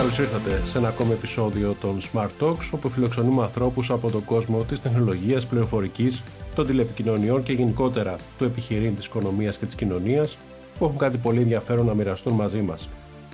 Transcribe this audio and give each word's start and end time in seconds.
Λοιπόν, 0.00 0.16
καλησπέρα 0.16 0.40
και 0.40 0.50
καλώς 0.50 0.54
ήρθατε 0.58 0.66
σε 0.66 0.78
ένα 0.78 0.88
ακόμη 0.88 1.12
επεισόδιο 1.12 1.76
των 1.80 2.00
Smart 2.00 2.28
Talks, 2.40 2.70
όπου 2.70 2.88
φιλοξενούμε 2.88 3.42
ανθρώπους 3.42 3.90
από 3.90 4.10
τον 4.10 4.24
κόσμο 4.24 4.62
της 4.62 4.80
τεχνολογίας, 4.80 5.46
πληροφορικής, 5.46 6.22
των 6.54 6.66
τηλεπικοινωνιών 6.66 7.42
και 7.42 7.52
γενικότερα 7.52 8.16
του 8.38 8.44
επιχειρήν 8.44 8.96
της 8.96 9.06
οικονομίας 9.06 9.58
και 9.58 9.66
της 9.66 9.74
κοινωνίας, 9.74 10.38
που 10.78 10.84
έχουν 10.84 10.98
κάτι 10.98 11.16
πολύ 11.16 11.40
ενδιαφέρον 11.40 11.86
να 11.86 11.94
μοιραστούν 11.94 12.32
μαζί 12.32 12.60
μας. 12.60 12.88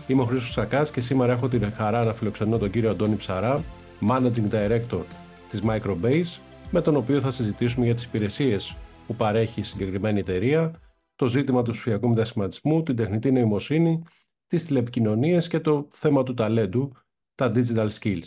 Είμαι 0.06 0.22
ο 0.22 0.24
Χρήστος 0.24 0.52
Σακάς 0.52 0.90
και 0.90 1.00
σήμερα 1.00 1.32
έχω 1.32 1.48
την 1.48 1.72
χαρά 1.76 2.04
να 2.04 2.12
φιλοξενώ 2.12 2.58
τον 2.58 2.70
κύριο 2.70 2.90
Αντώνη 2.90 3.16
Ψαρά, 3.16 3.62
Managing 4.08 4.48
Director 4.50 5.02
της 5.50 5.62
Microbase, 5.66 6.40
με 6.70 6.80
τον 6.80 6.96
οποίο 6.96 7.20
θα 7.20 7.30
συζητήσουμε 7.30 7.84
για 7.84 7.94
τις 7.94 8.04
υπηρεσίες 8.04 8.76
που 9.06 9.14
παρέχει 9.14 9.60
η 9.60 9.64
συγκεκριμένη 9.64 10.18
εταιρεία, 10.18 10.70
το 11.16 11.26
ζήτημα 11.26 11.62
του 11.62 11.70
ψηφιακού 11.70 12.08
μετασχηματισμού, 12.08 12.82
την 12.82 12.96
τεχνητή 12.96 13.32
νοημοσύνη 13.32 14.02
τις 14.46 14.64
τηλεπικοινωνίες 14.64 15.48
και 15.48 15.60
το 15.60 15.88
θέμα 15.92 16.22
του 16.22 16.34
ταλέντου, 16.34 16.92
τα 17.34 17.52
digital 17.54 17.88
skills. 17.90 18.26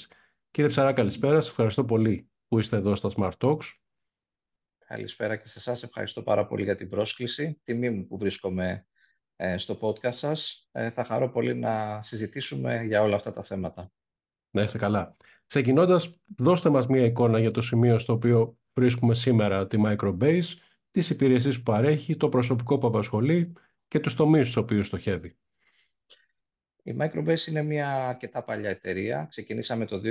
Κύριε 0.51 0.69
Ψαρά, 0.69 0.93
καλησπέρα. 0.93 1.35
Σας 1.35 1.49
ευχαριστώ 1.49 1.85
πολύ 1.85 2.29
που 2.47 2.59
είστε 2.59 2.77
εδώ 2.77 2.95
στα 2.95 3.09
Smart 3.15 3.37
Talks. 3.37 3.73
Καλησπέρα 4.85 5.35
και 5.35 5.47
σε 5.47 5.59
εσάς. 5.59 5.83
Ευχαριστώ 5.83 6.23
πάρα 6.23 6.47
πολύ 6.47 6.63
για 6.63 6.75
την 6.75 6.89
πρόσκληση. 6.89 7.59
Τιμή 7.63 7.89
μου 7.89 8.07
που 8.07 8.17
βρίσκομαι 8.17 8.87
ε, 9.35 9.57
στο 9.57 9.77
podcast 9.81 10.13
σας. 10.13 10.69
Ε, 10.71 10.91
θα 10.91 11.03
χαρώ 11.03 11.29
πολύ 11.29 11.55
να 11.55 12.02
συζητήσουμε 12.02 12.83
για 12.83 13.01
όλα 13.01 13.16
αυτά 13.16 13.33
τα 13.33 13.44
θέματα. 13.44 13.91
Να 14.51 14.61
είστε 14.61 14.77
καλά. 14.77 15.16
Ξεκινώντας, 15.45 16.19
δώστε 16.38 16.69
μας 16.69 16.88
μία 16.88 17.05
εικόνα 17.05 17.39
για 17.39 17.51
το 17.51 17.61
σημείο 17.61 17.99
στο 17.99 18.13
οποίο 18.13 18.57
βρίσκουμε 18.73 19.16
σήμερα 19.16 19.67
τη 19.67 19.77
Microbase, 19.85 20.53
τις 20.91 21.09
υπηρεσίες 21.09 21.57
που 21.57 21.63
παρέχει, 21.63 22.16
το 22.16 22.29
προσωπικό 22.29 22.77
που 22.77 22.88
απασχολεί 22.88 23.53
και 23.88 23.99
τους 23.99 24.16
τομείς 24.16 24.41
στους 24.41 24.55
οποίους 24.55 24.88
στοχεύει. 24.88 25.38
Η 26.83 26.95
Microbase 26.99 27.47
είναι 27.47 27.63
μια 27.63 28.08
αρκετά 28.08 28.44
παλιά 28.44 28.69
εταιρεία. 28.69 29.27
Ξεκινήσαμε 29.30 29.85
το 29.85 30.02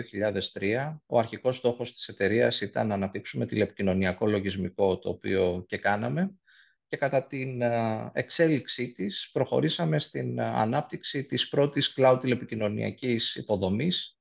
2003. 0.52 1.00
Ο 1.06 1.18
αρχικός 1.18 1.56
στόχος 1.56 1.92
της 1.92 2.08
εταιρείας 2.08 2.60
ήταν 2.60 2.86
να 2.86 2.94
αναπτύξουμε 2.94 3.46
τηλεπικοινωνιακό 3.46 4.26
λογισμικό, 4.26 4.98
το 4.98 5.08
οποίο 5.08 5.64
και 5.68 5.76
κάναμε. 5.76 6.34
Και 6.88 6.96
κατά 6.96 7.26
την 7.26 7.62
εξέλιξή 8.12 8.92
της 8.92 9.30
προχωρήσαμε 9.32 9.98
στην 9.98 10.40
ανάπτυξη 10.40 11.24
της 11.24 11.48
πρώτης 11.48 11.94
cloud 11.96 12.18
τηλεπικοινωνιακής 12.20 13.34
υποδομής 13.34 14.18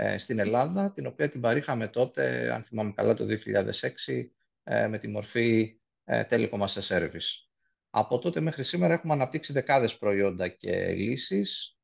ε, 0.00 0.18
στην 0.18 0.38
Ελλάδα, 0.38 0.92
την 0.92 1.06
οποία 1.06 1.30
την 1.30 1.40
παρήχαμε 1.40 1.88
τότε, 1.88 2.52
αν 2.52 2.64
θυμάμαι 2.64 2.92
καλά, 2.92 3.14
το 3.14 3.24
2006, 3.24 4.30
ε, 4.62 4.86
με 4.86 4.98
τη 4.98 5.08
μορφή 5.08 5.78
ε, 6.04 6.24
Telecom 6.30 6.60
as 6.60 6.80
a 6.80 6.82
Service. 6.88 7.48
Από 7.90 8.18
τότε 8.18 8.40
μέχρι 8.40 8.64
σήμερα 8.64 8.92
έχουμε 8.92 9.12
αναπτύξει 9.12 9.52
δεκάδες 9.52 9.98
προϊόντα 9.98 10.48
και 10.48 10.92
λύσεις 10.92 11.77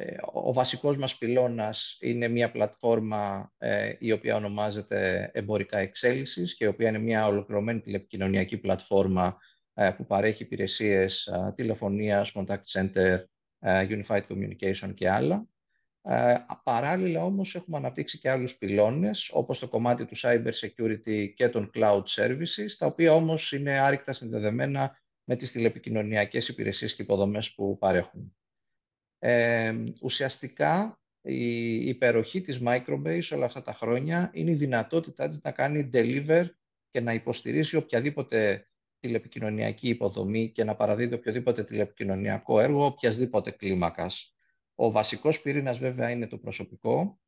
ε, 0.00 0.16
ο 0.32 0.52
βασικός 0.52 0.96
μας 0.96 1.18
πυλώνας 1.18 1.96
είναι 2.00 2.28
μια 2.28 2.50
πλατφόρμα 2.50 3.52
ε, 3.58 3.92
η 3.98 4.12
οποία 4.12 4.36
ονομάζεται 4.36 5.30
Εμπορικά 5.34 5.78
Εξέλισης 5.78 6.56
και 6.56 6.64
η 6.64 6.68
οποία 6.68 6.88
είναι 6.88 6.98
μια 6.98 7.26
ολοκληρωμένη 7.26 7.80
τηλεπικοινωνιακή 7.80 8.58
πλατφόρμα 8.58 9.38
ε, 9.74 9.90
που 9.96 10.06
παρέχει 10.06 10.42
υπηρεσίες 10.42 11.30
τηλεφωνίας, 11.54 12.32
contact 12.34 12.64
center, 12.72 13.24
unified 13.64 14.22
communication 14.28 14.94
και 14.94 15.10
άλλα. 15.10 15.46
Παράλληλα 16.64 17.24
όμως 17.24 17.54
έχουμε 17.54 17.76
αναπτύξει 17.76 18.18
και 18.18 18.30
άλλους 18.30 18.56
πυλώνες 18.56 19.30
όπως 19.32 19.58
το 19.58 19.68
κομμάτι 19.68 20.06
του 20.06 20.16
cyber 20.16 20.52
security 20.52 21.32
και 21.34 21.48
των 21.48 21.70
cloud 21.74 22.02
services 22.04 22.70
τα 22.78 22.86
οποία 22.86 23.14
όμως 23.14 23.52
είναι 23.52 23.78
άρρηκτα 23.78 24.12
συνδεδεμένα 24.12 24.98
με 25.24 25.36
τις 25.36 25.52
τηλεπικοινωνιακές 25.52 26.48
υπηρεσίες 26.48 26.94
και 26.94 27.02
υποδομές 27.02 27.54
που 27.54 27.78
παρέχουν. 27.78 28.37
Ε, 29.18 29.84
ουσιαστικά 30.00 31.00
η 31.22 31.74
υπεροχή 31.88 32.40
της 32.40 32.60
Microbase 32.64 33.28
όλα 33.32 33.44
αυτά 33.44 33.62
τα 33.62 33.72
χρόνια 33.72 34.30
είναι 34.32 34.50
η 34.50 34.54
δυνατότητά 34.54 35.28
της 35.28 35.40
να 35.42 35.52
κάνει 35.52 35.90
deliver 35.92 36.46
και 36.90 37.00
να 37.00 37.12
υποστηρίζει 37.12 37.76
οποιαδήποτε 37.76 38.66
τηλεπικοινωνιακή 39.00 39.88
υποδομή 39.88 40.50
και 40.50 40.64
να 40.64 40.76
παραδίδει 40.76 41.14
οποιοδήποτε 41.14 41.64
τηλεπικοινωνιακό 41.64 42.60
έργο 42.60 42.84
οποιασδήποτε 42.84 43.50
κλίμακας. 43.50 44.36
Ο 44.74 44.90
βασικός 44.90 45.40
πυρήνας 45.40 45.78
βέβαια 45.78 46.10
είναι 46.10 46.26
το 46.26 46.38
προσωπικό, 46.38 47.20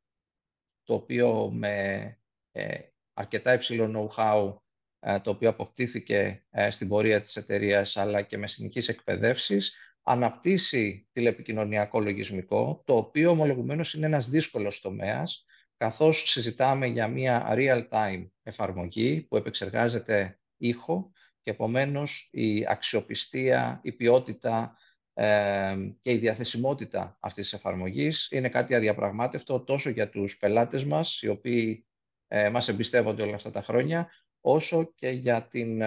το 0.83 0.93
οποίο 0.93 1.51
με 1.51 2.05
ε, 2.51 2.79
αρκετά 3.13 3.53
υψηλό 3.53 4.11
know-how 4.15 4.55
ε, 4.99 5.19
το 5.19 5.29
οποίο 5.29 5.49
αποκτήθηκε 5.49 6.45
ε, 6.49 6.71
στην 6.71 6.87
πορεία 6.87 7.21
της 7.21 7.35
εταιρείας 7.35 7.97
αλλά 7.97 8.21
και 8.21 8.37
με 8.37 8.47
συνεχείς 8.47 8.87
εκπαιδεύσεις 8.87 9.75
αναπτύσσει 10.03 11.07
τηλεπικοινωνιακό 11.11 11.99
λογισμικό 11.99 12.83
το 12.85 12.95
οποίο 12.95 13.29
ομολογουμένως 13.29 13.93
είναι 13.93 14.05
ένας 14.05 14.29
δύσκολος 14.29 14.81
τομέας 14.81 15.45
καθώς 15.77 16.29
συζητάμε 16.29 16.85
για 16.85 17.07
μια 17.07 17.53
real-time 17.55 18.27
εφαρμογή 18.43 19.21
που 19.21 19.37
επεξεργάζεται 19.37 20.39
ήχο 20.57 21.11
και 21.41 21.51
επομένως 21.51 22.29
η 22.31 22.65
αξιοπιστία, 22.67 23.79
η 23.83 23.91
ποιότητα 23.91 24.77
ε, 25.13 25.75
και 26.01 26.11
η 26.11 26.17
διαθεσιμότητα 26.17 27.17
αυτής 27.19 27.43
της 27.43 27.53
εφαρμογής 27.53 28.27
είναι 28.31 28.49
κάτι 28.49 28.75
αδιαπραγμάτευτο 28.75 29.63
τόσο 29.63 29.89
για 29.89 30.09
τους 30.09 30.37
πελάτες 30.37 30.85
μας 30.85 31.21
οι 31.21 31.27
οποίοι 31.27 31.85
ε, 32.27 32.49
μας 32.49 32.67
εμπιστεύονται 32.67 33.23
όλα 33.23 33.35
αυτά 33.35 33.51
τα 33.51 33.61
χρόνια 33.61 34.09
όσο 34.41 34.93
και 34.95 35.09
για 35.09 35.47
την 35.47 35.81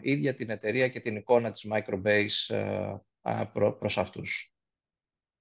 ίδια 0.00 0.34
την 0.34 0.50
εταιρεία 0.50 0.88
και 0.88 1.00
την 1.00 1.16
εικόνα 1.16 1.52
της 1.52 1.66
Microbase 1.70 2.54
προ, 3.52 3.72
προς 3.72 3.98
αυτούς. 3.98 4.54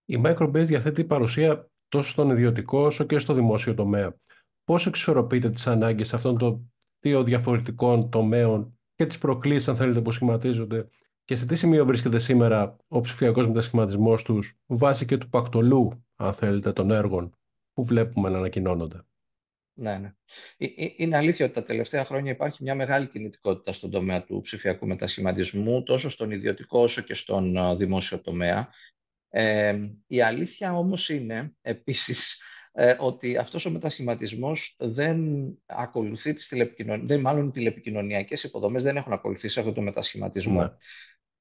Η 0.05 0.21
Microbase 0.25 0.65
διαθέτει 0.65 1.03
παρουσία 1.03 1.71
τόσο 1.87 2.09
στον 2.09 2.29
ιδιωτικό 2.29 2.79
όσο 2.79 3.03
και 3.03 3.19
στο 3.19 3.33
δημόσιο 3.33 3.73
τομέα. 3.73 4.15
Πώς 4.63 4.85
εξισορροπείτε 4.87 5.49
τις 5.49 5.67
ανάγκες 5.67 6.13
αυτών 6.13 6.37
των 6.37 6.73
δύο 6.99 7.23
διαφορετικών 7.23 8.09
τομέων 8.09 8.79
και 8.95 9.05
τις 9.05 9.17
προκλήσεις, 9.17 9.67
αν 9.67 9.75
θέλετε, 9.75 10.01
που 10.01 10.11
σχηματίζονται 10.11 10.89
και 11.23 11.35
σε 11.35 11.45
τι 11.45 11.55
σημείο 11.55 11.85
βρίσκεται 11.85 12.19
σήμερα 12.19 12.75
ο 12.87 13.01
ψηφιακός 13.01 13.47
μετασχηματισμός 13.47 14.23
τους 14.23 14.57
βάσει 14.65 15.05
και 15.05 15.17
του 15.17 15.29
πακτολού, 15.29 16.05
αν 16.15 16.33
θέλετε, 16.33 16.73
των 16.73 16.91
έργων 16.91 17.33
που 17.73 17.83
βλέπουμε 17.83 18.29
να 18.29 18.37
ανακοινώνονται; 18.37 19.05
Ναι, 19.79 19.97
ναι. 19.97 20.13
Ε, 20.57 20.65
ε, 20.65 20.93
είναι 20.97 21.17
αλήθεια 21.17 21.45
ότι 21.45 21.53
τα 21.53 21.63
τελευταία 21.63 22.05
χρόνια 22.05 22.31
υπάρχει 22.31 22.63
μια 22.63 22.75
μεγάλη 22.75 23.07
κινητικότητα 23.07 23.73
στον 23.73 23.89
τομέα 23.91 24.23
του 24.23 24.41
ψηφιακού 24.41 24.87
μετασχηματισμού, 24.87 25.83
τόσο 25.83 26.09
στον 26.09 26.31
ιδιωτικό 26.31 26.81
όσο 26.81 27.01
και 27.01 27.13
στον 27.13 27.77
δημόσιο 27.77 28.21
τομέα. 28.21 28.69
Ε, 29.29 29.79
η 30.07 30.21
αλήθεια 30.21 30.77
όμως 30.77 31.09
είναι 31.09 31.55
επίσης 31.61 32.41
ε, 32.71 32.95
ότι 32.99 33.37
αυτός 33.37 33.65
ο 33.65 33.71
μετασχηματισμός 33.71 34.75
δεν 34.79 35.47
ακολουθεί 35.65 36.33
τις 36.33 36.47
τηλεπικοινωνίες, 36.47 37.07
δεν, 37.07 37.19
μάλλον 37.19 37.47
οι 37.47 37.51
τηλεπικοινωνιακές 37.51 38.43
υποδομές 38.43 38.83
δεν 38.83 38.97
έχουν 38.97 39.13
ακολουθήσει 39.13 39.59
αυτό 39.59 39.73
το 39.73 39.81
μετασχηματισμό. 39.81 40.61
Ναι. 40.61 40.69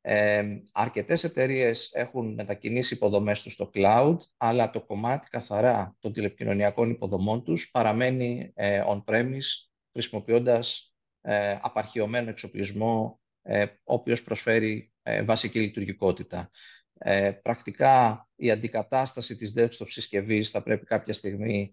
Ε, 0.01 0.45
αρκετές 0.73 1.25
εταιρείες 1.25 1.91
έχουν 1.93 2.35
μετακινήσει 2.35 2.95
υποδομές 2.95 3.43
τους 3.43 3.53
στο 3.53 3.71
cloud, 3.75 4.17
αλλά 4.37 4.71
το 4.71 4.81
κομμάτι 4.81 5.29
καθαρά 5.29 5.97
των 6.01 6.13
τηλεπικοινωνιακών 6.13 6.91
υποδομών 6.91 7.45
τους 7.45 7.71
παραμένει 7.71 8.53
ε, 8.55 8.83
on-premise, 8.87 9.69
χρησιμοποιώντας 9.93 10.93
ε, 11.21 11.59
απαρχιωμένο 11.61 12.31
εξοπλισμό, 12.31 13.21
ε, 13.43 13.65
ο 13.65 13.95
οποίος 13.95 14.23
προσφέρει 14.23 14.93
ε, 15.03 15.23
βασική 15.23 15.61
λειτουργικότητα. 15.61 16.51
Ε, 16.99 17.31
πρακτικά 17.43 18.29
η 18.37 18.51
αντικατάσταση 18.51 19.37
της 19.37 19.55
desktop 19.57 19.87
συσκευής 19.89 20.51
θα 20.51 20.63
πρέπει 20.63 20.87
κάποια 20.87 21.15
στιγμή, 21.15 21.73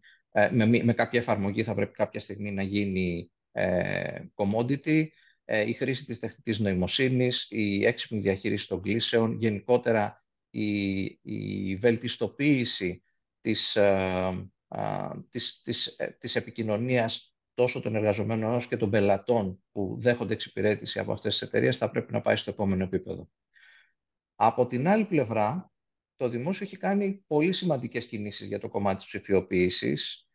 με, 0.51 0.66
με 0.83 0.94
κάποια 0.94 1.19
εφαρμογή 1.19 1.63
θα 1.63 1.75
πρέπει 1.75 1.94
κάποια 1.94 2.19
στιγμή 2.19 2.51
να 2.51 2.62
γίνει 2.62 3.31
commodity 4.36 5.01
ε, 5.01 5.06
η 5.45 5.74
χρήση 5.74 6.06
της 6.06 6.19
τεχνητής 6.19 6.59
νοημοσύνης, 6.59 7.47
η 7.50 7.86
έξυπνη 7.86 8.19
διαχείριση 8.19 8.68
των 8.68 8.81
κλήσεων, 8.81 9.38
γενικότερα 9.39 10.24
η, 10.50 11.03
η 11.21 11.75
βελτιστοποίηση 11.75 13.03
της, 13.42 13.75
ε, 13.75 14.50
της, 15.30 15.62
της, 15.62 15.88
ε, 15.88 16.18
της 16.19 16.36
επικοινωνίας 16.36 17.36
τόσο 17.53 17.81
των 17.81 17.95
εργαζομένων 17.95 18.53
όσο 18.53 18.68
και 18.68 18.77
των 18.77 18.89
πελατών 18.89 19.63
που 19.71 19.97
δέχονται 20.00 20.33
εξυπηρέτηση 20.33 21.00
από 21.00 21.12
αυτές 21.12 21.38
τις 21.38 21.47
εταιρείες 21.47 21.77
θα 21.77 21.89
πρέπει 21.89 22.12
να 22.13 22.21
πάει 22.21 22.36
στο 22.36 22.50
επόμενο 22.50 22.83
επίπεδο. 22.83 23.30
Από 24.36 24.68
την 24.68 24.88
άλλη 24.88 25.06
πλευρά, 25.06 25.71
το 26.15 26.30
δημόσιο 26.30 26.65
έχει 26.65 26.77
κάνει 26.77 27.24
πολύ 27.27 27.53
σημαντικές 27.53 28.06
κινήσεις 28.06 28.47
για 28.47 28.59
το 28.59 28.69
κομμάτι 28.69 28.95
της 28.95 29.06
ψηφιοποίησης. 29.06 30.27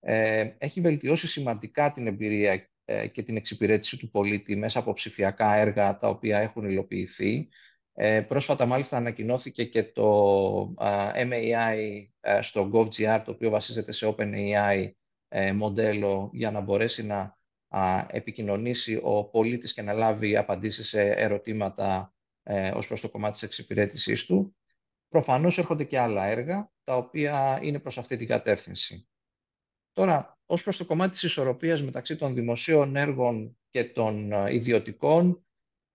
Ε, 0.00 0.54
έχει 0.58 0.80
βελτιώσει 0.80 1.26
σημαντικά 1.28 1.92
την 1.92 2.06
εμπειρία 2.06 2.52
ε, 2.52 2.70
και 3.12 3.22
την 3.22 3.36
εξυπηρέτηση 3.36 3.98
του 3.98 4.10
πολίτη 4.10 4.56
μέσα 4.56 4.78
από 4.78 4.92
ψηφιακά 4.92 5.54
έργα 5.54 5.98
τα 5.98 6.08
οποία 6.08 6.38
έχουν 6.38 6.64
υλοποιηθεί. 6.70 7.48
Ε, 7.92 8.20
πρόσφατα 8.20 8.66
μάλιστα 8.66 8.96
ανακοινώθηκε 8.96 9.64
και 9.64 9.82
το 9.82 10.74
MAI 11.14 11.78
ε, 12.20 12.42
στο 12.42 12.70
GovGR, 12.74 13.22
το 13.24 13.30
οποίο 13.30 13.50
βασίζεται 13.50 13.92
σε 13.92 14.14
OpenAI 14.16 14.90
μοντέλο 15.54 16.30
για 16.32 16.50
να 16.50 16.60
μπορέσει 16.60 17.06
να 17.06 17.36
επικοινωνήσει 18.10 19.00
ο 19.02 19.24
πολίτης 19.24 19.72
και 19.72 19.82
να 19.82 19.92
λάβει 19.92 20.36
απαντήσεις 20.36 20.88
σε 20.88 21.10
ερωτήματα 21.10 22.14
ως 22.74 22.86
προς 22.86 23.00
το 23.00 23.08
κομμάτι 23.08 23.32
της 23.32 23.42
εξυπηρέτησής 23.42 24.24
του. 24.24 24.56
Προφανώς 25.08 25.58
έρχονται 25.58 25.84
και 25.84 25.98
άλλα 25.98 26.26
έργα, 26.26 26.70
τα 26.84 26.96
οποία 26.96 27.58
είναι 27.62 27.78
προς 27.78 27.98
αυτή 27.98 28.16
την 28.16 28.26
κατεύθυνση. 28.26 29.08
Τώρα, 29.92 30.37
ως 30.50 30.62
προς 30.62 30.76
το 30.76 30.84
κομμάτι 30.84 31.12
της 31.12 31.22
ισορροπίας 31.22 31.82
μεταξύ 31.82 32.16
των 32.16 32.34
δημοσίων 32.34 32.96
έργων 32.96 33.58
και 33.70 33.84
των 33.84 34.32
ε, 34.32 34.54
ιδιωτικών, 34.54 35.46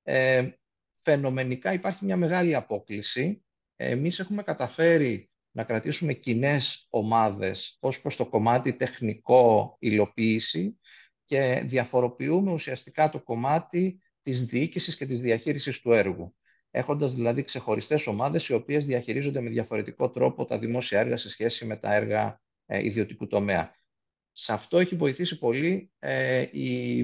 ε, 0.04 0.50
φαινομενικά 0.92 1.74
υπάρχει 1.74 2.06
μια 2.06 2.18
μεγάλη 2.18 2.56
απόκληση. 2.56 3.44
Εμείς 3.76 4.20
έχουμε 4.20 4.44
καταφέρει 4.44 5.30
να 5.52 5.64
κρατήσουμε 5.64 6.14
κοινές 6.14 6.88
ομάδες 6.90 7.78
ως 7.80 8.02
προς 8.02 8.16
το 8.16 8.26
κομμάτι 8.26 8.74
τεχνικό 8.74 9.76
υλοποίηση 9.80 10.80
και 11.26 11.64
διαφοροποιούμε 11.66 12.52
ουσιαστικά 12.52 13.10
το 13.10 13.22
κομμάτι 13.24 14.02
της 14.24 14.46
διοίκησης 14.46 14.98
και 14.98 15.06
της 15.06 15.22
διαχείρισης 15.22 15.80
του 15.80 15.92
έργου. 15.92 16.36
Έχοντας 16.72 17.14
δηλαδή 17.14 17.44
ξεχωριστές 17.44 18.08
ομάδες 18.08 18.48
οι 18.48 18.54
οποίες 18.54 18.86
διαχειρίζονται 18.86 19.42
με 19.42 19.50
διαφορετικό 19.50 20.12
τρόπο 20.12 20.46
τα 20.46 20.60
δημόσια 20.60 21.00
έργα 21.00 21.18
σε 21.18 21.30
σχέση 21.30 21.66
με 21.66 21.76
τα 21.76 21.94
έργα 21.94 22.42
ε, 22.66 22.86
ιδιωτικού 22.86 23.28
τομέα. 23.28 23.76
Σε 24.36 24.54
αυτό 24.54 24.80
έχει 24.80 24.96
βοηθήσει 24.96 25.38
πολύ 25.38 25.92
ε, 26.00 26.42
η, 26.52 26.98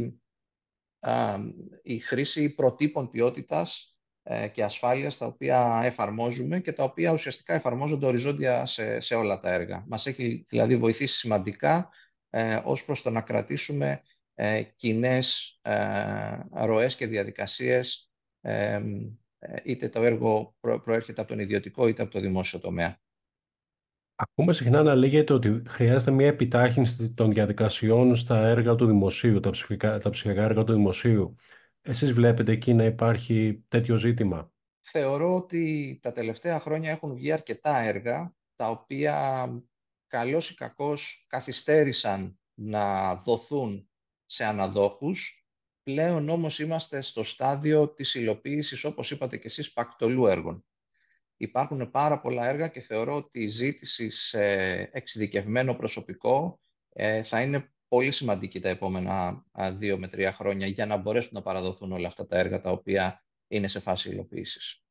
η 1.82 2.00
χρήση 2.00 2.50
προτύπων 2.50 3.10
ποιότητας 3.10 3.98
ε, 4.24 4.48
και 4.48 4.64
ασφάλειας 4.64 5.18
τα 5.18 5.26
οποία 5.26 5.82
εφαρμόζουμε 5.84 6.60
και 6.60 6.74
τα 6.74 6.84
οποία 6.84 7.12
ουσιαστικά 7.12 7.54
εφαρμόζονται 7.54 8.06
οριζόντια 8.06 8.66
σε, 8.66 9.00
σε 9.00 9.16
όλα 9.16 9.40
τα 9.40 9.54
έργα. 9.54 9.86
Μας 9.88 10.06
έχει 10.06 10.46
δηλαδή 10.50 10.78
βοηθήσει 10.78 11.16
σημαντικά 11.16 11.90
ε, 12.30 12.62
ως 12.64 12.86
προς 12.86 13.02
το 13.02 13.10
να 13.10 13.22
κρατήσουμε 13.22 14.02
ε, 14.34 14.64
κοινές 14.64 15.60
ε, 15.62 16.40
ροές 16.52 16.96
και 16.96 17.08
διαδικασίες 17.08 18.12
ε, 18.42 18.82
είτε 19.64 19.90
το 19.90 20.04
έργο 20.04 20.56
προέρχεται 20.60 21.22
από 21.22 21.30
τον 21.30 21.40
ιδιωτικό 21.40 21.88
είτε 21.88 22.02
από 22.02 22.12
το 22.12 22.20
δημόσιο 22.20 22.60
τομέα. 22.60 23.00
Ακούμε 24.22 24.54
συχνά 24.54 24.84
να 24.84 24.96
λέγεται 24.96 25.34
ότι 25.34 25.62
χρειάζεται 25.68 26.12
μια 26.12 26.28
επιτάχυνση 26.28 27.14
των 27.14 27.32
διαδικασιών 27.32 28.16
στα 28.16 28.38
έργα 28.38 28.76
του 28.76 28.86
δημοσίου, 28.86 29.40
τα 29.40 29.50
ψηφιακά, 29.50 30.00
τα 30.00 30.10
ψηφιακά 30.10 30.44
έργα 30.44 30.64
του 30.64 30.74
δημοσίου. 30.74 31.36
Εσείς 31.82 32.12
βλέπετε 32.12 32.52
εκεί 32.52 32.74
να 32.74 32.84
υπάρχει 32.84 33.64
τέτοιο 33.68 33.98
ζήτημα; 33.98 34.52
Θεωρώ 34.82 35.36
ότι 35.36 36.00
τα 36.02 36.12
τελευταία 36.12 36.60
χρόνια 36.60 36.92
έχουν 36.92 37.14
βγει 37.14 37.32
αρκετά 37.32 37.78
έργα, 37.78 38.34
τα 38.56 38.70
οποία 38.70 39.48
καλώς 40.08 40.50
ή 40.50 40.56
κακώς 40.56 41.26
καθυστέρησαν 41.30 42.40
να 42.54 43.16
δοθούν 43.16 43.90
σε 44.26 44.46
αναδόχους. 44.46 45.48
Πλέον 45.84 46.30
όμως 46.30 46.60
είμαστε 46.60 47.02
στο 47.02 47.24
στάδιο 47.24 47.90
της 47.90 48.16
υλοποίησης, 48.16 48.84
όπως 48.84 49.12
είπατε 49.12 49.38
και 49.38 49.48
εσείς, 49.48 49.74
πακτολού 49.74 50.28
έργων. 50.28 50.66
Υπάρχουν 51.42 51.92
πάρα 51.92 52.20
πολλά 52.20 52.50
έργα 52.50 52.68
και 52.68 52.82
θεωρώ 52.82 53.16
ότι 53.16 53.40
η 53.40 53.48
ζήτηση 53.48 54.10
σε 54.10 54.42
εξειδικευμένο 54.92 55.74
προσωπικό 55.74 56.60
ε, 56.90 57.24
θα 57.24 57.42
είναι 57.42 57.72
πολύ 57.88 58.12
σημαντική 58.12 58.60
τα 58.60 58.70
επόμενα 58.70 59.46
δύο 59.78 59.98
με 59.98 60.08
τρία 60.08 60.34
χρόνια 60.34 60.68
για 60.68 60.86
να 60.86 60.98
μπορέσουν 60.98 61.32
να 61.34 61.42
παραδοθούν 61.42 61.92
όλα 61.92 62.08
αυτά 62.08 62.28
τα 62.28 62.38
έργα 62.38 62.62
τα 62.62 62.72
οποία 62.72 63.24
είναι 63.48 63.68
σε 63.68 63.80
φάση 63.80 64.10
υλοποίησης. 64.10 64.84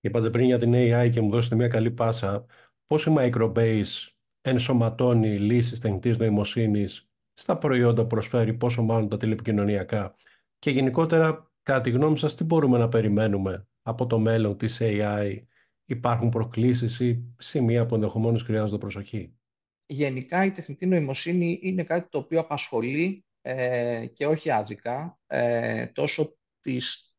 Είπατε 0.00 0.30
πριν 0.30 0.44
για 0.44 0.58
την 0.58 0.72
AI 0.74 1.10
και 1.12 1.20
μου 1.20 1.30
δώσετε 1.30 1.54
μια 1.54 1.68
καλή 1.68 1.90
πάσα. 1.90 2.46
Πώς 2.86 3.06
η 3.06 3.14
Microbase 3.18 4.08
ενσωματώνει 4.40 5.38
λύσεις 5.38 5.80
τεχνητής 5.80 6.18
νοημοσύνης 6.18 7.08
στα 7.34 7.58
προϊόντα 7.58 8.02
που 8.02 8.08
προσφέρει, 8.08 8.54
πόσο 8.54 8.82
μάλλον 8.82 9.08
τα 9.08 9.16
τηλεπικοινωνιακά; 9.16 10.14
Και 10.58 10.70
γενικότερα, 10.70 11.52
κατά 11.62 11.80
τη 11.80 11.90
γνώμη 11.90 12.18
σας, 12.18 12.34
τι 12.34 12.44
μπορούμε 12.44 12.78
να 12.78 12.88
περιμένουμε 12.88 13.66
από 13.82 14.06
το 14.06 14.18
μέλλον 14.18 14.56
της 14.56 14.78
AI. 14.80 15.46
Υπάρχουν 15.86 16.28
προκλήσεις 16.28 17.00
ή 17.00 17.34
σημεία 17.38 17.86
που 17.86 17.94
ενδεχομένως 17.94 18.42
χρειάζονται 18.42 18.78
προσοχή; 18.78 19.36
Γενικά 19.86 20.44
η 20.44 20.52
τεχνητή 20.52 20.86
νοημοσύνη 20.86 21.58
είναι 21.62 21.84
κάτι 21.84 22.08
το 22.08 22.18
οποίο 22.18 22.40
απασχολεί 22.40 23.24
ε, 23.40 24.06
και 24.14 24.26
όχι 24.26 24.50
άδικα 24.50 25.18
ε, 25.26 25.86
τόσο 25.86 26.36
τις, 26.60 27.14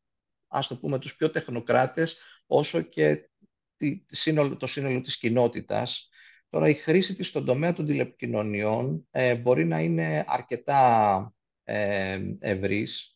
ας 0.48 0.66
το 0.66 0.78
πούμε, 0.78 0.98
τους 0.98 1.16
πιο 1.16 1.30
τεχνοκράτες 1.30 2.18
όσο 2.46 2.80
και 2.80 3.30
τη, 3.76 4.04
σύνολο, 4.06 4.56
το 4.56 4.66
σύνολο 4.66 5.00
της 5.00 5.18
κοινότητας. 5.18 6.08
Τώρα 6.48 6.68
η 6.68 6.74
χρήση 6.74 7.14
της 7.14 7.28
στον 7.28 7.44
τομέα 7.44 7.74
των 7.74 7.86
τηλεπικοινωνιών 7.86 9.06
ε, 9.10 9.36
μπορεί 9.36 9.64
να 9.64 9.80
είναι 9.80 10.24
αρκετά 10.26 11.34
ε, 11.64 12.20
ευρύς, 12.38 13.13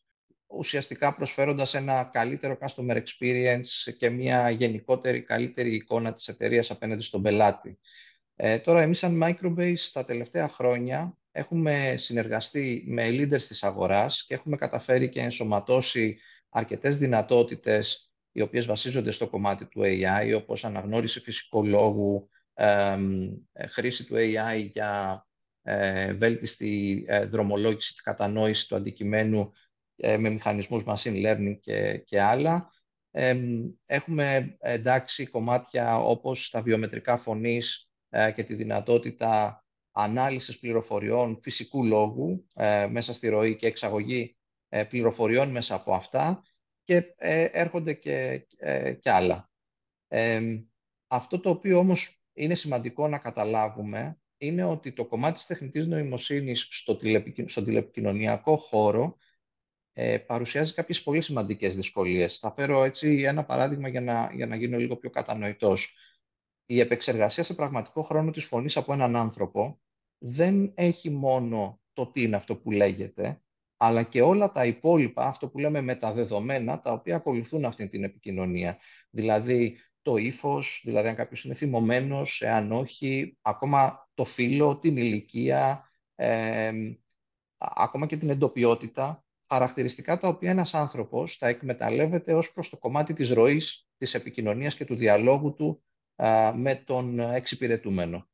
ουσιαστικά 0.48 1.14
προσφέροντας 1.14 1.74
ένα 1.74 2.04
καλύτερο 2.12 2.58
customer 2.60 3.02
experience 3.02 3.94
και 3.98 4.10
μια 4.10 4.50
γενικότερη 4.50 5.22
καλύτερη 5.22 5.74
εικόνα 5.74 6.12
της 6.14 6.28
εταιρείας 6.28 6.70
απέναντι 6.70 7.02
στον 7.02 7.22
πελάτη. 7.22 7.78
Ε, 8.36 8.58
τώρα, 8.58 8.82
εμείς 8.82 8.98
σαν 8.98 9.22
Microbase 9.24 9.90
τα 9.92 10.04
τελευταία 10.04 10.48
χρόνια 10.48 11.18
έχουμε 11.32 11.94
συνεργαστεί 11.96 12.84
με 12.88 13.08
leaders 13.08 13.42
της 13.42 13.62
αγοράς 13.62 14.24
και 14.26 14.34
έχουμε 14.34 14.56
καταφέρει 14.56 15.08
και 15.08 15.20
ενσωματώσει 15.20 16.18
αρκετές 16.48 16.98
δυνατότητες 16.98 18.12
οι 18.32 18.40
οποίες 18.40 18.66
βασίζονται 18.66 19.10
στο 19.10 19.28
κομμάτι 19.28 19.66
του 19.66 19.80
AI, 19.84 20.36
όπως 20.36 20.64
αναγνώριση 20.64 21.20
φυσικού 21.20 21.66
λόγου, 21.66 22.28
ε, 22.54 22.96
χρήση 23.68 24.04
του 24.04 24.14
AI 24.16 24.70
για 24.72 25.22
ε, 25.62 26.12
βέλτιστη 26.12 27.04
ε, 27.08 27.24
δρομολόγηση 27.24 27.94
και 27.94 28.00
κατανόηση 28.04 28.68
του 28.68 28.76
αντικειμένου 28.76 29.40
ε, 29.40 29.67
με 30.02 30.30
μηχανισμούς 30.30 30.82
machine 30.86 31.26
learning 31.26 31.58
και, 31.60 31.98
και 31.98 32.20
άλλα. 32.20 32.70
έχουμε 33.86 34.56
εντάξει 34.58 35.26
κομμάτια 35.26 35.98
όπως 35.98 36.50
τα 36.50 36.62
βιομετρικά 36.62 37.16
φωνής 37.16 37.88
ε, 38.10 38.32
και 38.32 38.42
τη 38.42 38.54
δυνατότητα 38.54 39.64
ανάλυσης 39.92 40.58
πληροφοριών 40.58 41.38
φυσικού 41.40 41.84
λόγου 41.84 42.46
ε, 42.54 42.86
μέσα 42.90 43.12
στη 43.12 43.28
ροή 43.28 43.56
και 43.56 43.66
εξαγωγή 43.66 44.36
ε, 44.68 44.84
πληροφοριών 44.84 45.50
μέσα 45.50 45.74
από 45.74 45.92
αυτά 45.94 46.42
και 46.82 47.14
έρχονται 47.52 47.94
και, 47.94 48.46
και 49.00 49.10
άλλα. 49.10 49.50
Αυτό 51.06 51.40
το 51.40 51.50
οποίο 51.50 51.78
όμως 51.78 52.22
είναι 52.32 52.54
σημαντικό 52.54 53.08
να 53.08 53.18
καταλάβουμε 53.18 54.20
είναι 54.38 54.64
ότι 54.64 54.92
το 54.92 55.06
κομμάτι 55.06 55.34
της 55.34 55.46
τεχνητής 55.46 55.86
νοημοσύνης 55.86 56.68
στο 56.70 56.98
στον 57.46 57.64
τηλεπικοινωνιακό 57.64 58.56
χώρο 58.56 59.16
παρουσιάζει 60.26 60.74
κάποιες 60.74 61.02
πολύ 61.02 61.20
σημαντικές 61.20 61.76
δυσκολίες. 61.76 62.38
Θα 62.38 62.52
φέρω 62.52 62.84
έτσι 62.84 63.22
ένα 63.26 63.44
παράδειγμα 63.44 63.88
για 63.88 64.00
να, 64.00 64.30
για 64.34 64.46
να 64.46 64.56
γίνω 64.56 64.78
λίγο 64.78 64.96
πιο 64.96 65.10
κατανοητός 65.10 65.96
η 66.70 66.80
επεξεργασία 66.80 67.42
σε 67.42 67.54
πραγματικό 67.54 68.02
χρόνο 68.02 68.30
της 68.30 68.44
φωνής 68.44 68.76
από 68.76 68.92
έναν 68.92 69.16
άνθρωπο 69.16 69.80
δεν 70.18 70.72
έχει 70.74 71.10
μόνο 71.10 71.80
το 71.92 72.06
τι 72.06 72.22
είναι 72.22 72.36
αυτό 72.36 72.56
που 72.56 72.70
λέγεται, 72.70 73.42
αλλά 73.76 74.02
και 74.02 74.22
όλα 74.22 74.52
τα 74.52 74.66
υπόλοιπα, 74.66 75.26
αυτό 75.26 75.48
που 75.48 75.58
λέμε 75.58 75.80
μεταδεδομένα, 75.80 76.80
τα 76.80 76.92
οποία 76.92 77.16
ακολουθούν 77.16 77.64
αυτή 77.64 77.88
την 77.88 78.04
επικοινωνία. 78.04 78.78
Δηλαδή 79.10 79.78
το 80.02 80.16
ύφος, 80.16 80.80
δηλαδή 80.84 81.08
αν 81.08 81.14
κάποιος 81.14 81.44
είναι 81.44 81.54
θυμωμένος, 81.54 82.42
εάν 82.42 82.72
όχι, 82.72 83.38
ακόμα 83.42 84.08
το 84.14 84.24
φύλλο, 84.24 84.78
την 84.78 84.96
ηλικία, 84.96 85.90
ε, 86.14 86.72
ακόμα 87.56 88.06
και 88.06 88.16
την 88.16 88.30
εντοπιότητα, 88.30 89.24
χαρακτηριστικά 89.48 90.18
τα 90.18 90.28
οποία 90.28 90.50
ένας 90.50 90.74
άνθρωπος 90.74 91.36
θα 91.36 91.48
εκμεταλλεύεται 91.48 92.34
ως 92.34 92.52
προς 92.52 92.68
το 92.68 92.78
κομμάτι 92.78 93.12
της 93.12 93.28
ροής, 93.28 93.88
της 93.96 94.14
επικοινωνίας 94.14 94.76
και 94.76 94.84
του 94.84 94.96
διαλόγου 94.96 95.54
του 95.54 95.82
με 96.54 96.82
τον 96.86 97.18
εξυπηρετούμενο. 97.18 98.28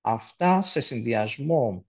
Αυτά 0.00 0.62
σε 0.62 0.80
συνδυασμό 0.80 1.86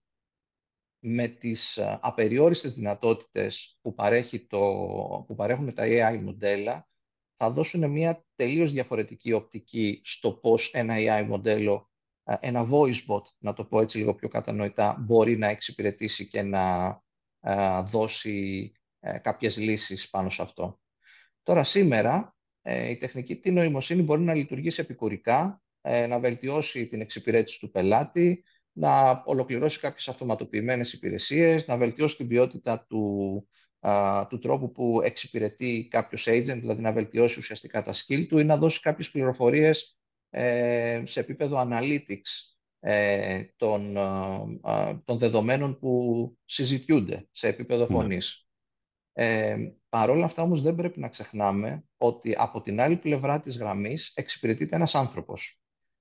με 0.98 1.28
τις 1.28 1.78
απεριόριστες 2.00 2.74
δυνατότητες 2.74 3.78
που, 3.80 3.94
παρέχει 3.94 4.46
το, 4.46 4.58
που 5.26 5.34
παρέχουν 5.34 5.74
τα 5.74 5.84
AI 5.86 6.20
μοντέλα 6.22 6.88
θα 7.36 7.50
δώσουν 7.50 7.90
μια 7.90 8.24
τελείως 8.34 8.72
διαφορετική 8.72 9.32
οπτική 9.32 10.00
στο 10.04 10.32
πώς 10.32 10.72
ένα 10.72 10.94
AI 10.98 11.26
μοντέλο, 11.26 11.90
ένα 12.40 12.68
voice 12.70 13.06
bot, 13.08 13.22
να 13.38 13.54
το 13.54 13.64
πω 13.64 13.80
έτσι 13.80 13.98
λίγο 13.98 14.14
πιο 14.14 14.28
κατανοητά, 14.28 14.96
μπορεί 15.00 15.36
να 15.36 15.48
εξυπηρετήσει 15.48 16.28
και 16.28 16.42
να 16.42 17.03
δώσει 17.86 18.72
ε, 19.00 19.18
κάποιες 19.18 19.56
λύσεις 19.56 20.10
πάνω 20.10 20.30
σε 20.30 20.42
αυτό. 20.42 20.80
Τώρα 21.42 21.64
σήμερα 21.64 22.36
ε, 22.62 22.90
η 22.90 22.96
τεχνική 22.96 23.36
τη 23.36 23.50
νοημοσύνη 23.50 24.02
μπορεί 24.02 24.20
να 24.20 24.34
λειτουργήσει 24.34 24.80
επικουρικά, 24.80 25.62
ε, 25.80 26.06
να 26.06 26.20
βελτιώσει 26.20 26.86
την 26.86 27.00
εξυπηρέτηση 27.00 27.60
του 27.60 27.70
πελάτη, 27.70 28.44
να 28.72 29.22
ολοκληρώσει 29.24 29.80
κάποιες 29.80 30.08
αυτοματοποιημένες 30.08 30.92
υπηρεσίες, 30.92 31.66
να 31.66 31.76
βελτιώσει 31.76 32.16
την 32.16 32.28
ποιότητα 32.28 32.86
του, 32.88 33.48
του 34.28 34.38
τρόπου 34.38 34.72
που 34.72 35.00
εξυπηρετεί 35.02 35.88
κάποιος 35.90 36.26
agent, 36.28 36.58
δηλαδή 36.60 36.82
να 36.82 36.92
βελτιώσει 36.92 37.38
ουσιαστικά 37.38 37.82
τα 37.82 37.94
skill 37.94 38.26
του 38.28 38.38
ή 38.38 38.44
να 38.44 38.56
δώσει 38.56 38.80
κάποιες 38.80 39.10
πληροφορίες 39.10 39.96
ε, 40.30 41.02
σε 41.06 41.20
επίπεδο 41.20 41.68
analytics 41.68 42.53
των, 43.56 43.94
των 45.04 45.18
δεδομένων 45.18 45.78
που 45.78 46.36
συζητιούνται 46.44 47.28
σε 47.30 47.48
επίπεδο 47.48 47.86
ναι. 47.86 47.94
φωνής. 47.94 48.48
Ε, 49.12 49.56
Παρ' 49.88 50.10
όλα 50.10 50.24
αυτά 50.24 50.42
όμως 50.42 50.62
δεν 50.62 50.74
πρέπει 50.74 51.00
να 51.00 51.08
ξεχνάμε 51.08 51.84
ότι 51.96 52.34
από 52.36 52.60
την 52.60 52.80
άλλη 52.80 52.96
πλευρά 52.96 53.40
της 53.40 53.58
γραμμής 53.58 54.12
εξυπηρετείται 54.14 54.76
ένας 54.76 54.94
άνθρωπος. 54.94 55.60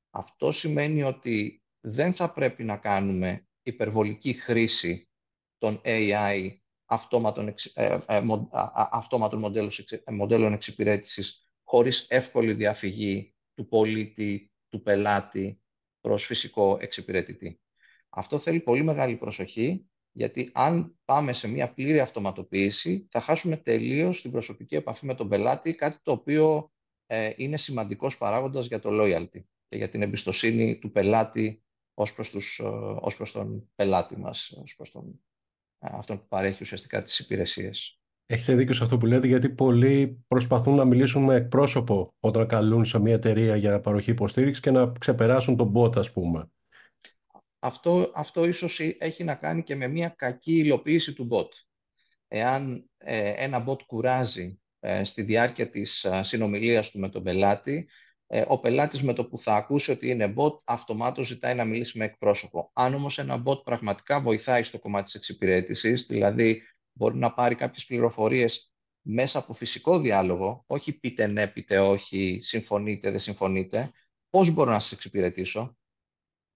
Αυτό 0.09 0.51
σημαίνει 0.51 1.03
ότι 1.03 1.63
δεν 1.79 2.13
θα 2.13 2.33
πρέπει 2.33 2.63
να 2.63 2.77
κάνουμε 2.77 3.47
υπερβολική 3.63 4.33
χρήση 4.33 5.09
των 5.57 5.81
AI 5.85 6.57
αυτόματων, 6.85 7.47
ε, 7.73 7.99
ε, 8.07 8.21
αυτόματων 8.91 9.39
μοντέλων 10.11 10.53
εξυπηρέτησης 10.53 11.47
χωρίς 11.63 12.05
εύκολη 12.09 12.53
διαφυγή 12.53 13.35
του 13.53 13.67
πολίτη, 13.67 14.51
του 14.69 14.81
πελάτη 14.81 15.62
προς 16.03 16.25
φυσικό 16.25 16.77
εξυπηρετητή. 16.81 17.59
Αυτό 18.09 18.39
θέλει 18.39 18.59
πολύ 18.59 18.83
μεγάλη 18.83 19.17
προσοχή, 19.17 19.87
γιατί 20.11 20.51
αν 20.53 20.99
πάμε 21.05 21.33
σε 21.33 21.47
μια 21.47 21.73
πλήρη 21.73 21.99
αυτοματοποίηση, 21.99 23.07
θα 23.11 23.21
χάσουμε 23.21 23.57
τελείως 23.57 24.21
την 24.21 24.31
προσωπική 24.31 24.75
επαφή 24.75 25.05
με 25.05 25.15
τον 25.15 25.29
πελάτη, 25.29 25.75
κάτι 25.75 25.99
το 26.03 26.11
οποίο 26.11 26.71
ε, 27.05 27.33
είναι 27.35 27.57
σημαντικός 27.57 28.17
παράγοντας 28.17 28.67
για 28.67 28.79
το 28.79 28.89
loyalty 28.91 29.43
και 29.67 29.77
για 29.77 29.89
την 29.89 30.01
εμπιστοσύνη 30.01 30.79
του 30.79 30.91
πελάτη 30.91 31.63
ως 31.93 32.13
προς, 32.13 32.29
τους, 32.29 32.59
ε, 32.59 32.63
ως 32.99 33.15
προς 33.15 33.31
τον 33.31 33.69
πελάτη 33.75 34.17
μας, 34.17 34.51
ως 34.63 34.75
προς 34.75 34.91
τον, 34.91 35.23
ε, 35.79 35.87
αυτόν 35.91 36.19
που 36.19 36.27
παρέχει 36.27 36.61
ουσιαστικά 36.61 37.01
τις 37.01 37.19
υπηρεσίες. 37.19 37.99
Έχετε 38.33 38.55
δίκιο 38.55 38.73
σε 38.73 38.83
αυτό 38.83 38.97
που 38.97 39.05
λέτε, 39.05 39.27
γιατί 39.27 39.49
πολλοί 39.49 40.23
προσπαθούν 40.27 40.75
να 40.75 40.85
μιλήσουν 40.85 41.23
με 41.23 41.35
εκπρόσωπο 41.35 42.13
όταν 42.19 42.47
καλούν 42.47 42.85
σε 42.85 42.99
μια 42.99 43.13
εταιρεία 43.13 43.55
για 43.55 43.81
παροχή 43.81 44.11
υποστήριξης 44.11 44.63
και 44.63 44.71
να 44.71 44.91
ξεπεράσουν 44.99 45.57
τον 45.57 45.73
bot, 45.75 45.97
ας 45.97 46.11
πούμε. 46.11 46.51
Αυτό, 47.59 48.11
αυτό 48.15 48.45
ίσως 48.45 48.79
έχει 48.79 49.23
να 49.23 49.35
κάνει 49.35 49.63
και 49.63 49.75
με 49.75 49.87
μια 49.87 50.13
κακή 50.17 50.57
υλοποίηση 50.57 51.13
του 51.13 51.27
bot. 51.31 51.47
Εάν 52.27 52.89
ε, 52.97 53.33
ένα 53.43 53.65
bot 53.67 53.81
κουράζει 53.85 54.61
ε, 54.79 55.03
στη 55.03 55.21
διάρκεια 55.21 55.69
της 55.69 56.03
ε, 56.03 56.23
συνομιλίας 56.23 56.91
του 56.91 56.99
με 56.99 57.09
τον 57.09 57.23
πελάτη, 57.23 57.89
ε, 58.27 58.43
ο 58.47 58.59
πελάτης 58.59 59.03
με 59.03 59.13
το 59.13 59.25
που 59.25 59.37
θα 59.37 59.55
ακούσει 59.55 59.91
ότι 59.91 60.09
είναι 60.09 60.33
bot, 60.37 60.55
αυτομάτως 60.65 61.27
ζητάει 61.27 61.55
να 61.55 61.65
μιλήσει 61.65 61.97
με 61.97 62.05
εκπρόσωπο. 62.05 62.69
Αν 62.73 62.93
όμως 62.93 63.19
ένα 63.19 63.43
bot 63.45 63.63
πραγματικά 63.63 64.21
βοηθάει 64.21 64.63
στο 64.63 64.79
κομμάτι 64.79 65.03
της 65.03 65.13
εξυπηρέτησης, 65.13 66.05
δηλαδή 66.05 66.61
μπορεί 66.93 67.17
να 67.17 67.33
πάρει 67.33 67.55
κάποιες 67.55 67.85
πληροφορίες 67.85 68.73
μέσα 69.01 69.39
από 69.39 69.53
φυσικό 69.53 69.99
διάλογο, 69.99 70.63
όχι 70.67 70.99
πείτε 70.99 71.27
ναι, 71.27 71.47
πείτε 71.47 71.79
όχι, 71.79 72.37
συμφωνείτε, 72.41 73.11
δεν 73.11 73.19
συμφωνείτε, 73.19 73.91
πώς 74.29 74.49
μπορώ 74.49 74.71
να 74.71 74.79
σας 74.79 74.91
εξυπηρετήσω; 74.91 75.77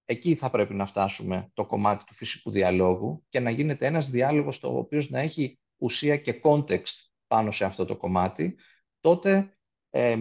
Εκεί 0.09 0.35
θα 0.35 0.49
πρέπει 0.49 0.73
να 0.73 0.85
φτάσουμε 0.85 1.51
το 1.53 1.65
κομμάτι 1.65 2.03
του 2.05 2.13
φυσικού 2.13 2.51
διαλόγου 2.51 3.25
και 3.29 3.39
να 3.39 3.49
γίνεται 3.49 3.85
ένας 3.85 4.09
διάλογος 4.09 4.59
το 4.59 4.77
οποίος 4.77 5.09
να 5.09 5.19
έχει 5.19 5.59
ουσία 5.77 6.17
και 6.17 6.41
context 6.43 6.95
πάνω 7.27 7.51
σε 7.51 7.65
αυτό 7.65 7.85
το 7.85 7.97
κομμάτι, 7.97 8.57
τότε 8.99 9.57
ε, 9.89 10.17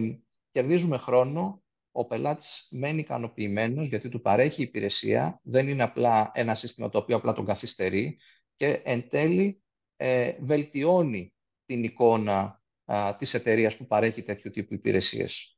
κερδίζουμε 0.51 0.97
χρόνο, 0.97 1.63
ο 1.91 2.05
πελάτης 2.05 2.67
μένει 2.71 2.99
ικανοποιημένος 2.99 3.87
γιατί 3.87 4.09
του 4.09 4.21
παρέχει 4.21 4.61
υπηρεσία, 4.61 5.39
δεν 5.43 5.67
είναι 5.67 5.83
απλά 5.83 6.31
ένα 6.33 6.55
σύστημα 6.55 6.89
το 6.89 6.97
οποίο 6.97 7.15
απλά 7.15 7.33
τον 7.33 7.45
καθυστερεί. 7.45 8.19
Και 8.55 8.81
εν 8.83 9.09
τέλει 9.09 9.61
ε, 9.97 10.33
βελτιώνει 10.41 11.33
την 11.65 11.83
εικόνα 11.83 12.61
α, 12.85 13.15
της 13.17 13.33
εταιρείας 13.33 13.77
που 13.77 13.85
παρέχει 13.85 14.23
τέτοιου 14.23 14.51
τύπου 14.51 14.73
υπηρεσίες. 14.73 15.57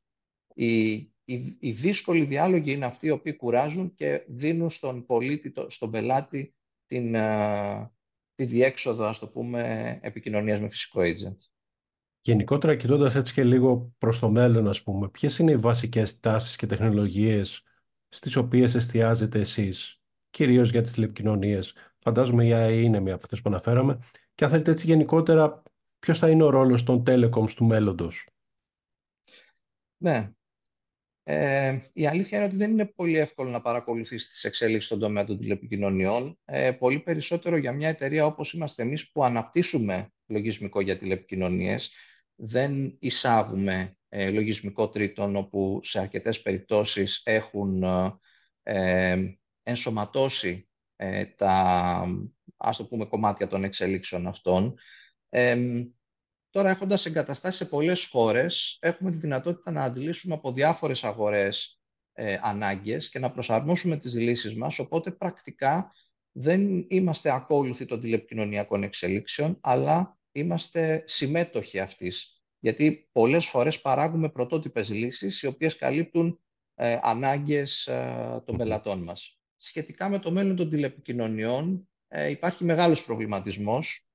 Οι, 0.54 0.90
οι, 1.24 1.56
οι 1.60 1.70
δύσκολοι 1.70 2.24
διάλογοι 2.24 2.72
είναι 2.72 2.86
αυτοί 2.86 3.06
οι 3.06 3.10
οποίοι 3.10 3.36
κουράζουν 3.36 3.94
και 3.94 4.24
δίνουν 4.28 4.70
στον 4.70 5.06
πολίτη, 5.06 5.52
στον 5.66 5.90
πελάτη 5.90 6.54
την, 6.86 7.16
τη 8.34 8.44
διέξοδο, 8.44 9.04
ας 9.04 9.18
το 9.18 9.28
πούμε, 9.28 9.98
επικοινωνίας 10.02 10.60
με 10.60 10.68
φυσικό 10.68 11.00
agent. 11.00 11.36
Γενικότερα, 12.22 12.76
κοιτώντας 12.76 13.14
έτσι 13.14 13.32
και 13.32 13.44
λίγο 13.44 13.94
προς 13.98 14.18
το 14.18 14.30
μέλλον, 14.30 14.68
ας 14.68 14.82
πούμε, 14.82 15.08
ποιες 15.08 15.38
είναι 15.38 15.50
οι 15.50 15.56
βασικές 15.56 16.20
τάσεις 16.20 16.56
και 16.56 16.66
τεχνολογίες 16.66 17.62
στις 18.08 18.36
οποίες 18.36 18.74
εστιάζετε 18.74 19.38
εσείς, 19.38 20.00
κυρίως 20.30 20.70
για 20.70 20.82
τις 20.82 20.92
τηλεπικοινωνίες; 20.92 21.74
Φαντάζομαι 22.02 22.44
η 22.44 22.50
AI 22.52 22.82
είναι 22.82 23.00
μια 23.00 23.14
από 23.14 23.22
αυτές 23.22 23.42
που 23.42 23.48
αναφέραμε 23.50 23.98
και 24.40 24.46
αν 24.46 24.52
θέλετε 24.52 24.70
έτσι 24.70 24.86
γενικότερα, 24.86 25.62
ποιος 25.98 26.18
θα 26.18 26.30
είναι 26.30 26.42
ο 26.42 26.50
ρόλος 26.50 26.82
των 26.82 27.02
telecoms 27.06 27.50
του 27.50 27.64
μέλλοντος; 27.64 28.28
Ναι. 29.96 30.30
Ε, 31.22 31.78
η 31.92 32.06
αλήθεια 32.06 32.38
είναι 32.38 32.46
ότι 32.46 32.56
δεν 32.56 32.70
είναι 32.70 32.86
πολύ 32.86 33.18
εύκολο 33.18 33.50
να 33.50 33.60
παρακολουθήσει 33.60 34.28
τις 34.28 34.44
εξέλιξεις 34.44 34.84
στον 34.84 34.98
τομέα 34.98 35.24
των 35.24 35.38
τηλεπικοινωνιών. 35.38 36.38
Ε, 36.44 36.72
πολύ 36.72 37.00
περισσότερο 37.00 37.56
για 37.56 37.72
μια 37.72 37.88
εταιρεία 37.88 38.26
όπως 38.26 38.52
είμαστε 38.52 38.82
εμείς 38.82 39.10
που 39.10 39.24
αναπτύσσουμε 39.24 40.12
λογισμικό 40.26 40.80
για 40.80 40.96
τηλεπικοινωνίες. 40.96 41.92
Δεν 42.34 42.96
εισάγουμε 42.98 43.96
ε, 44.08 44.30
λογισμικό 44.30 44.88
τρίτον 44.88 45.36
όπου 45.36 45.80
σε 45.82 46.00
αρκετές 46.00 46.42
περιπτώσεις 46.42 47.20
έχουν 47.24 47.82
ε, 48.62 49.16
ενσωματώσει 49.62 50.68
ε, 50.96 51.24
τα 51.24 52.04
ας 52.60 52.76
το 52.76 52.84
πούμε, 52.84 53.04
κομμάτια 53.04 53.46
των 53.46 53.64
εξελίξεων 53.64 54.26
αυτών. 54.26 54.78
Ε, 55.28 55.56
τώρα, 56.50 56.70
έχοντας 56.70 57.06
εγκαταστάσει 57.06 57.56
σε 57.56 57.64
πολλές 57.64 58.06
χώρες, 58.06 58.78
έχουμε 58.80 59.10
τη 59.10 59.16
δυνατότητα 59.16 59.70
να 59.70 59.82
αντιλήσουμε 59.82 60.34
από 60.34 60.52
διάφορες 60.52 61.04
αγορές 61.04 61.80
ε, 62.12 62.38
ανάγκες 62.42 63.08
και 63.08 63.18
να 63.18 63.30
προσαρμόσουμε 63.30 63.96
τις 63.96 64.14
λύσεις 64.14 64.56
μας, 64.56 64.78
οπότε 64.78 65.10
πρακτικά 65.10 65.92
δεν 66.32 66.86
είμαστε 66.88 67.32
ακόλουθοι 67.32 67.86
των 67.86 68.00
τηλεπικοινωνιακών 68.00 68.82
εξελίξεων, 68.82 69.58
αλλά 69.60 70.18
είμαστε 70.32 71.04
συμμέτοχοι 71.06 71.78
αυτής. 71.78 72.42
Γιατί 72.58 73.08
πολλές 73.12 73.46
φορές 73.46 73.80
παράγουμε 73.80 74.28
πρωτότυπες 74.28 74.90
λύσεις, 74.90 75.42
οι 75.42 75.46
οποίες 75.46 75.76
καλύπτουν 75.76 76.40
ε, 76.74 76.98
ανάγκες 77.02 77.86
ε, 77.86 78.42
των 78.44 78.56
πελατών 78.56 79.02
μας. 79.02 79.38
Σχετικά 79.56 80.08
με 80.08 80.18
το 80.18 80.30
μέλλον 80.30 80.56
των 80.56 80.70
τηλεπικοινωνιών, 80.70 81.89
ε, 82.12 82.30
υπάρχει 82.30 82.64
μεγάλος 82.64 83.04
προβληματισμός. 83.04 84.06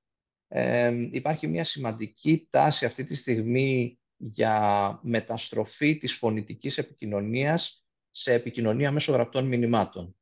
Ε, 0.48 1.08
υπάρχει 1.10 1.46
μια 1.46 1.64
σημαντική 1.64 2.48
τάση 2.50 2.84
αυτή 2.84 3.04
τη 3.04 3.14
στιγμή 3.14 3.98
για 4.16 4.98
μεταστροφή 5.02 5.98
της 5.98 6.14
φωνητικής 6.14 6.78
επικοινωνίας 6.78 7.86
σε 8.10 8.32
επικοινωνία 8.32 8.92
μέσω 8.92 9.12
γραπτών 9.12 9.46
μηνυμάτων. 9.46 10.16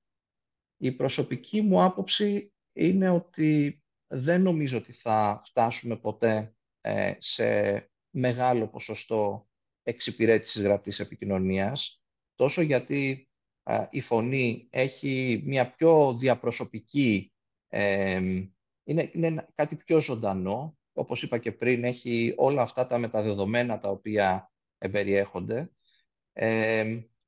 Η 0.76 0.92
προσωπική 0.92 1.60
μου 1.60 1.82
άποψη 1.82 2.52
είναι 2.72 3.08
ότι 3.08 3.82
δεν 4.06 4.42
νομίζω 4.42 4.78
ότι 4.78 4.92
θα 4.92 5.42
φτάσουμε 5.44 5.96
ποτέ 5.96 6.56
ε, 6.80 7.14
σε 7.18 7.90
μεγάλο 8.10 8.68
ποσοστό 8.68 9.48
εξυπηρέτησης 9.82 10.62
γραπτής 10.62 11.00
επικοινωνίας, 11.00 12.02
τόσο 12.34 12.60
γιατί 12.60 13.28
η 13.90 14.00
φωνή 14.00 14.66
έχει 14.70 15.42
μια 15.44 15.74
πιο 15.74 16.14
διαπροσωπική 16.14 17.33
είναι, 18.84 19.10
είναι 19.12 19.46
κάτι 19.54 19.76
πιο 19.76 20.00
ζωντανό. 20.00 20.76
Όπως 20.92 21.22
είπα 21.22 21.38
και 21.38 21.52
πριν, 21.52 21.84
έχει 21.84 22.34
όλα 22.36 22.62
αυτά 22.62 22.86
τα 22.86 22.98
μεταδεδομένα 22.98 23.78
τα 23.78 23.88
οποία 23.88 24.52
εμπεριέχονται. 24.78 25.70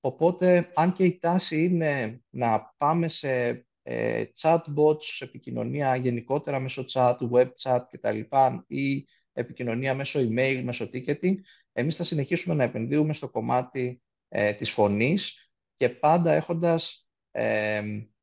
οπότε, 0.00 0.73
αν 0.75 0.93
και 0.93 1.05
η 1.05 1.19
τάση 1.19 1.65
είναι 1.65 2.23
να 2.31 2.75
πάμε 2.76 3.09
σε 3.09 3.67
ε, 3.88 4.25
chatbots, 4.41 5.19
επικοινωνία 5.19 5.97
γενικότερα 5.97 6.61
μέσω 6.61 6.85
chat, 6.93 7.17
web 7.33 7.49
chat 7.62 7.81
κτλ. 7.91 8.21
ή 8.67 9.07
επικοινωνία 9.33 9.95
μέσω 9.95 10.21
email, 10.21 10.61
μέσω 10.65 10.88
ticketing, 10.93 11.35
εμείς 11.73 11.97
θα 11.97 12.05
συνεχίσουμε 12.05 12.55
να 12.55 12.65
επενδύουμε 12.65 13.12
στο 13.12 13.31
κομμάτι 13.31 14.03
ε, 14.29 14.53
της 14.53 14.71
φωνής 14.71 15.50
και 15.75 15.88
πάντα 15.88 16.33
έχοντας 16.33 17.07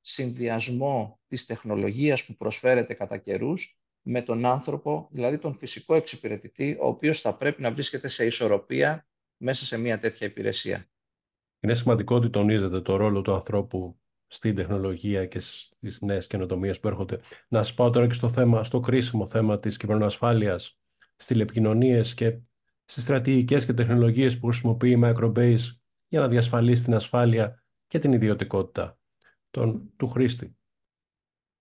συνδυασμό 0.01 1.19
της 1.33 1.45
τεχνολογίας 1.45 2.25
που 2.25 2.35
προσφέρεται 2.35 2.93
κατά 2.93 3.17
καιρούς 3.17 3.77
με 4.01 4.21
τον 4.21 4.45
άνθρωπο, 4.45 5.07
δηλαδή 5.11 5.39
τον 5.39 5.55
φυσικό 5.55 5.95
εξυπηρετητή, 5.95 6.77
ο 6.81 6.87
οποίος 6.87 7.21
θα 7.21 7.37
πρέπει 7.37 7.61
να 7.61 7.73
βρίσκεται 7.73 8.07
σε 8.07 8.25
ισορροπία 8.25 9.07
μέσα 9.37 9.65
σε 9.65 9.77
μια 9.77 9.99
τέτοια 9.99 10.27
υπηρεσία. 10.27 10.89
Είναι 11.59 11.73
σημαντικό 11.73 12.15
ότι 12.15 12.29
τονίζετε 12.29 12.81
το 12.81 12.95
ρόλο 12.95 13.21
του 13.21 13.33
ανθρώπου 13.33 13.99
στην 14.27 14.55
τεχνολογία 14.55 15.25
και 15.25 15.39
στις 15.39 16.01
νέες 16.01 16.27
καινοτομίες 16.27 16.79
που 16.79 16.87
έρχονται. 16.87 17.19
Να 17.47 17.63
σας 17.63 17.73
πάω 17.73 17.89
τώρα 17.89 18.07
και 18.07 18.13
στο, 18.13 18.29
θέμα, 18.29 18.63
στο 18.63 18.79
κρίσιμο 18.79 19.27
θέμα 19.27 19.59
της 19.59 19.77
κυβερνοασφάλειας, 19.77 20.79
στις 21.13 21.25
τηλεπικοινωνίες 21.25 22.13
και 22.13 22.37
στις 22.85 23.03
στρατηγικές 23.03 23.65
και 23.65 23.73
τεχνολογίες 23.73 24.39
που 24.39 24.47
χρησιμοποιεί 24.47 24.91
η 24.91 25.01
Microbase 25.03 25.77
για 26.07 26.19
να 26.19 26.27
διασφαλίσει 26.27 26.83
την 26.83 26.93
ασφάλεια 26.93 27.63
και 27.87 27.99
την 27.99 28.13
ιδιωτικότητα 28.13 28.97
τον, 29.49 29.93
του 29.97 30.07
χρήστη. 30.07 30.57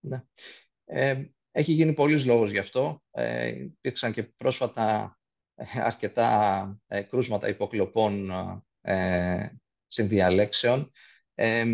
Ναι. 0.03 0.23
Ε, 0.85 1.25
έχει 1.51 1.73
γίνει 1.73 1.95
πολλής 1.95 2.27
λόγος 2.27 2.51
γι' 2.51 2.59
αυτό. 2.59 3.03
Ε, 3.11 3.49
υπήρξαν 3.49 4.13
και 4.13 4.23
πρόσφατα 4.23 5.19
ε, 5.55 5.65
αρκετά 5.81 6.81
ε, 6.87 7.03
κρούσματα 7.03 7.49
υποκλοπών 7.49 8.31
ε, 8.81 9.49
συνδιαλέξεων. 9.87 10.93
Ε, 11.35 11.65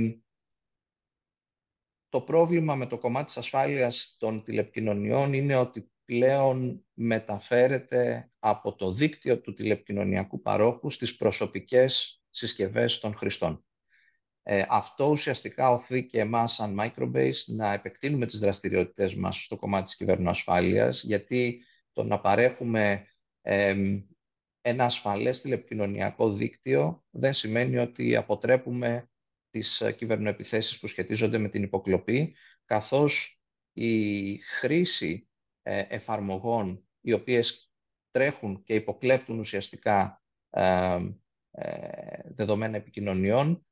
το 2.08 2.20
πρόβλημα 2.20 2.74
με 2.74 2.86
το 2.86 2.98
κομμάτι 2.98 3.26
της 3.26 3.36
ασφάλειας 3.36 4.16
των 4.18 4.44
τηλεπικοινωνιών 4.44 5.32
είναι 5.32 5.56
ότι 5.56 5.90
πλέον 6.04 6.86
μεταφέρεται 6.92 8.30
από 8.38 8.74
το 8.74 8.92
δίκτυο 8.92 9.40
του 9.40 9.54
τηλεπικοινωνιακού 9.54 10.42
παρόχου 10.42 10.90
στις 10.90 11.16
προσωπικές 11.16 12.22
συσκευές 12.30 12.98
των 12.98 13.14
χρηστών. 13.14 13.67
Ε, 14.50 14.64
αυτό 14.68 15.10
ουσιαστικά 15.10 15.70
οθεί 15.70 16.06
και 16.06 16.20
εμάς 16.20 16.52
σαν 16.54 16.76
Microbase 16.80 17.44
να 17.46 17.72
επεκτείνουμε 17.72 18.26
τις 18.26 18.38
δραστηριότητες 18.38 19.14
μας 19.14 19.44
στο 19.44 19.56
κομμάτι 19.56 19.84
της 19.84 19.96
κυβερνοασφάλειας, 19.96 21.02
γιατί 21.02 21.64
το 21.92 22.04
να 22.04 22.20
παρέχουμε 22.20 23.06
ένα 24.60 24.84
ασφαλές 24.84 25.40
τηλεπικοινωνιακό 25.40 26.32
δίκτυο 26.32 27.04
δεν 27.10 27.34
σημαίνει 27.34 27.76
ότι 27.76 28.16
αποτρέπουμε 28.16 29.10
τις 29.50 29.80
ε, 29.80 29.92
κυβερνοεπιθέσεις 29.92 30.78
που 30.78 30.86
σχετίζονται 30.86 31.38
με 31.38 31.48
την 31.48 31.62
υποκλοπή, 31.62 32.36
καθώς 32.64 33.42
η 33.72 34.36
χρήση 34.36 35.28
ε, 35.62 35.84
εφαρμογών 35.88 36.88
οι 37.00 37.12
οποίες 37.12 37.70
τρέχουν 38.10 38.62
και 38.64 38.74
υποκλέπτουν 38.74 39.38
ουσιαστικά 39.38 40.22
ε, 40.50 40.98
δεδομένα 42.24 42.76
επικοινωνιών 42.76 43.62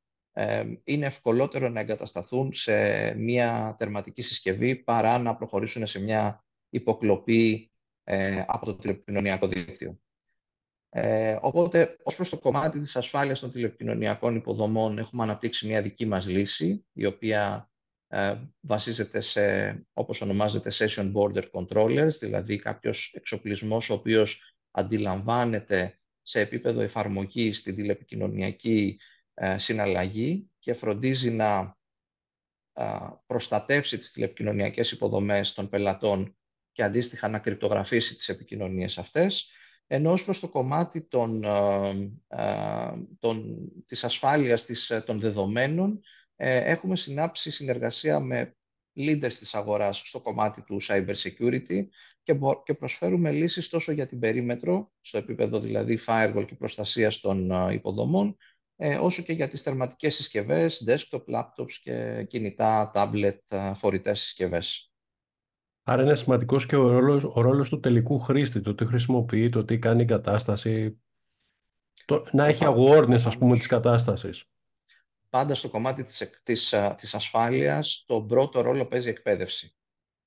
είναι 0.83 1.05
ευκολότερο 1.05 1.69
να 1.69 1.79
εγκατασταθούν 1.79 2.53
σε 2.53 3.13
μια 3.15 3.75
τερματική 3.79 4.21
συσκευή 4.21 4.75
παρά 4.75 5.17
να 5.17 5.35
προχωρήσουν 5.35 5.87
σε 5.87 5.99
μια 5.99 6.45
υποκλοπή 6.69 7.71
από 8.45 8.65
το 8.65 8.75
τηλεπικοινωνιακό 8.75 9.47
δίκτυο. 9.47 9.99
Ε, 10.89 11.37
οπότε, 11.41 11.97
ως 12.03 12.15
προς 12.15 12.29
το 12.29 12.39
κομμάτι 12.39 12.79
της 12.79 12.95
ασφάλειας 12.95 13.39
των 13.39 13.51
τηλεπικοινωνιακών 13.51 14.35
υποδομών, 14.35 14.97
έχουμε 14.97 15.23
αναπτύξει 15.23 15.67
μια 15.67 15.81
δική 15.81 16.05
μας 16.05 16.27
λύση, 16.27 16.85
η 16.93 17.05
οποία 17.05 17.69
ε, 18.07 18.35
βασίζεται 18.59 19.21
σε, 19.21 19.73
όπως 19.93 20.21
ονομάζεται, 20.21 20.71
Session 20.73 21.11
Border 21.13 21.43
Controllers, 21.51 22.11
δηλαδή 22.19 22.59
κάποιος 22.59 23.13
εξοπλισμός 23.15 23.89
ο 23.89 23.93
οποίος 23.93 24.55
αντιλαμβάνεται 24.71 25.99
σε 26.21 26.39
επίπεδο 26.39 26.81
εφαρμογής 26.81 27.61
την 27.61 27.75
τηλεπικοινωνιακή 27.75 28.99
ε, 28.99 29.16
συναλλαγή 29.55 30.49
και 30.59 30.73
φροντίζει 30.73 31.31
να 31.31 31.77
ε, 32.73 32.85
προστατεύσει 33.25 33.97
τις 33.97 34.11
τηλεπικοινωνιακές 34.11 34.91
υποδομές 34.91 35.53
των 35.53 35.69
πελατών 35.69 36.37
και 36.71 36.83
αντίστοιχα 36.83 37.27
να 37.27 37.39
κρυπτογραφήσει 37.39 38.15
τις 38.15 38.29
επικοινωνίες 38.29 38.97
αυτές 38.97 39.51
ενώ 39.87 40.11
ως 40.11 40.23
προς 40.23 40.39
το 40.39 40.49
κομμάτι 40.49 41.07
των, 41.07 41.43
ε, 41.43 42.11
ε, 42.27 42.91
των, 43.19 43.67
της 43.85 44.03
ασφάλειας 44.03 44.65
της, 44.65 44.89
ε, 44.89 45.01
των 45.01 45.19
δεδομένων 45.19 46.01
έχουμε 46.39 46.95
συνάψει 46.95 47.51
συνεργασία 47.51 48.19
με 48.19 48.55
leaders 48.95 49.33
της 49.33 49.55
αγοράς 49.55 49.97
στο 50.05 50.21
κομμάτι 50.21 50.61
του 50.61 50.77
cyber 50.81 51.15
security 51.15 51.87
και, 52.23 52.39
και 52.63 52.73
προσφέρουμε 52.73 53.31
λύσεις 53.31 53.69
τόσο 53.69 53.91
για 53.91 54.07
την 54.07 54.19
περίμετρο, 54.19 54.91
στο 55.01 55.17
επίπεδο 55.17 55.59
δηλαδή 55.59 55.99
firewall 56.07 56.45
και 56.47 56.55
προστασίας 56.55 57.19
των 57.19 57.51
υποδομών, 57.71 58.37
όσο 59.01 59.23
και 59.23 59.33
για 59.33 59.49
τις 59.49 59.63
τερματικές 59.63 60.15
συσκευές, 60.15 60.83
desktop, 60.87 61.23
laptops 61.35 61.73
και 61.81 62.25
κινητά, 62.29 62.91
tablet, 62.95 63.73
φορητές 63.75 64.19
συσκευές. 64.19 64.91
Άρα 65.83 66.01
είναι 66.01 66.15
σημαντικός 66.15 66.65
και 66.65 66.75
ο 66.75 66.89
ρόλος, 66.91 67.23
ο 67.23 67.41
ρόλος 67.41 67.69
του 67.69 67.79
τελικού 67.79 68.19
χρήστη, 68.19 68.61
το 68.61 68.75
τι 68.75 68.85
χρησιμοποιεί, 68.85 69.49
το 69.49 69.65
τι 69.65 69.79
κάνει 69.79 70.01
η 70.01 70.05
κατάσταση, 70.05 71.01
το, 72.05 72.25
να 72.31 72.45
έχει 72.45 72.63
awareness 72.67 73.21
ας 73.25 73.37
πούμε 73.37 73.57
της 73.57 73.67
κατάστασης. 73.67 74.43
Πάντα 75.29 75.55
στο 75.55 75.69
κομμάτι 75.69 76.03
της, 76.03 76.39
της, 76.43 76.73
της 76.97 77.15
ασφάλειας, 77.15 78.03
τον 78.07 78.27
πρώτο 78.27 78.61
ρόλο 78.61 78.85
παίζει 78.85 79.07
η 79.07 79.09
εκπαίδευση. 79.09 79.75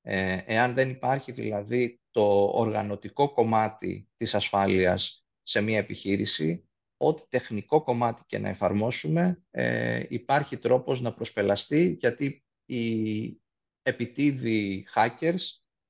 Ε, 0.02 0.38
εάν 0.46 0.74
δεν 0.74 0.90
υπάρχει 0.90 1.32
δηλαδή 1.32 2.00
το 2.10 2.44
οργανωτικό 2.44 3.32
κομμάτι 3.32 4.08
της 4.16 4.34
ασφάλειας 4.34 5.24
σε 5.42 5.60
μια 5.60 5.78
επιχείρηση, 5.78 6.69
ό,τι 7.02 7.22
τεχνικό 7.28 7.82
κομμάτι 7.82 8.22
και 8.26 8.38
να 8.38 8.48
εφαρμόσουμε, 8.48 9.42
ε, 9.50 10.04
υπάρχει 10.08 10.58
τρόπος 10.58 11.00
να 11.00 11.14
προσπελαστεί, 11.14 11.96
γιατί 12.00 12.44
η 12.64 13.40
επιτίδη 13.82 14.86
hackers 14.94 15.40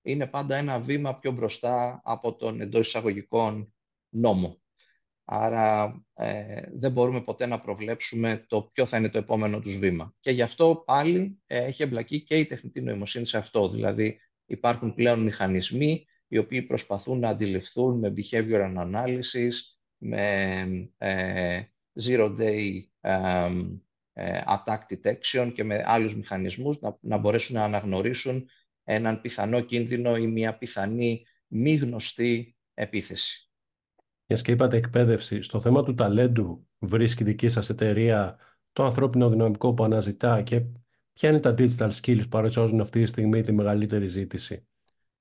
είναι 0.02 0.26
πάντα 0.26 0.56
ένα 0.56 0.80
βήμα 0.80 1.18
πιο 1.18 1.32
μπροστά 1.32 2.00
από 2.04 2.36
τον 2.36 2.60
εντός 2.60 2.86
εισαγωγικών 2.86 3.74
νόμο. 4.08 4.60
Άρα 5.24 6.00
ε, 6.14 6.62
δεν 6.72 6.92
μπορούμε 6.92 7.22
ποτέ 7.22 7.46
να 7.46 7.60
προβλέψουμε 7.60 8.44
το 8.48 8.62
ποιο 8.62 8.86
θα 8.86 8.96
είναι 8.96 9.10
το 9.10 9.18
επόμενο 9.18 9.60
τους 9.60 9.78
βήμα. 9.78 10.14
Και 10.20 10.30
γι' 10.30 10.42
αυτό 10.42 10.82
πάλι 10.86 11.40
ε, 11.46 11.64
έχει 11.64 11.82
εμπλακεί 11.82 12.24
και 12.24 12.38
η 12.38 12.46
τεχνητή 12.46 12.80
νοημοσύνη 12.80 13.26
σε 13.26 13.38
αυτό. 13.38 13.70
Δηλαδή 13.70 14.20
υπάρχουν 14.46 14.94
πλέον 14.94 15.22
μηχανισμοί 15.22 16.06
οι 16.28 16.38
οποίοι 16.38 16.62
προσπαθούν 16.62 17.18
να 17.18 17.28
αντιληφθούν 17.28 17.98
με 17.98 18.12
behavioral 18.16 18.74
analysis, 18.76 19.52
με 20.02 20.92
ε, 20.98 21.62
zero 22.02 22.36
day 22.38 22.68
ε, 24.12 24.40
attack 24.46 24.78
detection 24.92 25.52
και 25.54 25.64
με 25.64 25.82
άλλους 25.86 26.16
μηχανισμούς 26.16 26.80
να, 26.80 26.98
να 27.00 27.16
μπορέσουν 27.16 27.56
να 27.56 27.64
αναγνωρίσουν 27.64 28.48
έναν 28.84 29.20
πιθανό 29.20 29.60
κίνδυνο 29.60 30.16
ή 30.16 30.26
μια 30.26 30.58
πιθανή 30.58 31.24
μη 31.46 31.74
γνωστή 31.74 32.56
επίθεση. 32.74 33.50
Μια 34.26 34.40
και 34.40 34.52
είπατε 34.52 34.76
εκπαίδευση, 34.76 35.42
στο 35.42 35.60
θέμα 35.60 35.82
του 35.82 35.94
ταλέντου 35.94 36.68
βρίσκει 36.78 37.24
δική 37.24 37.48
σας 37.48 37.70
εταιρεία 37.70 38.38
το 38.72 38.84
ανθρώπινο 38.84 39.28
δυναμικό 39.28 39.74
που 39.74 39.84
αναζητά 39.84 40.42
και 40.42 40.62
ποια 41.12 41.28
είναι 41.28 41.40
τα 41.40 41.54
digital 41.58 41.90
skills 42.00 42.22
που 42.22 42.28
παρουσιάζουν 42.28 42.80
αυτή 42.80 43.00
τη 43.00 43.06
στιγμή 43.06 43.42
τη 43.42 43.52
μεγαλύτερη 43.52 44.06
ζήτηση 44.06 44.66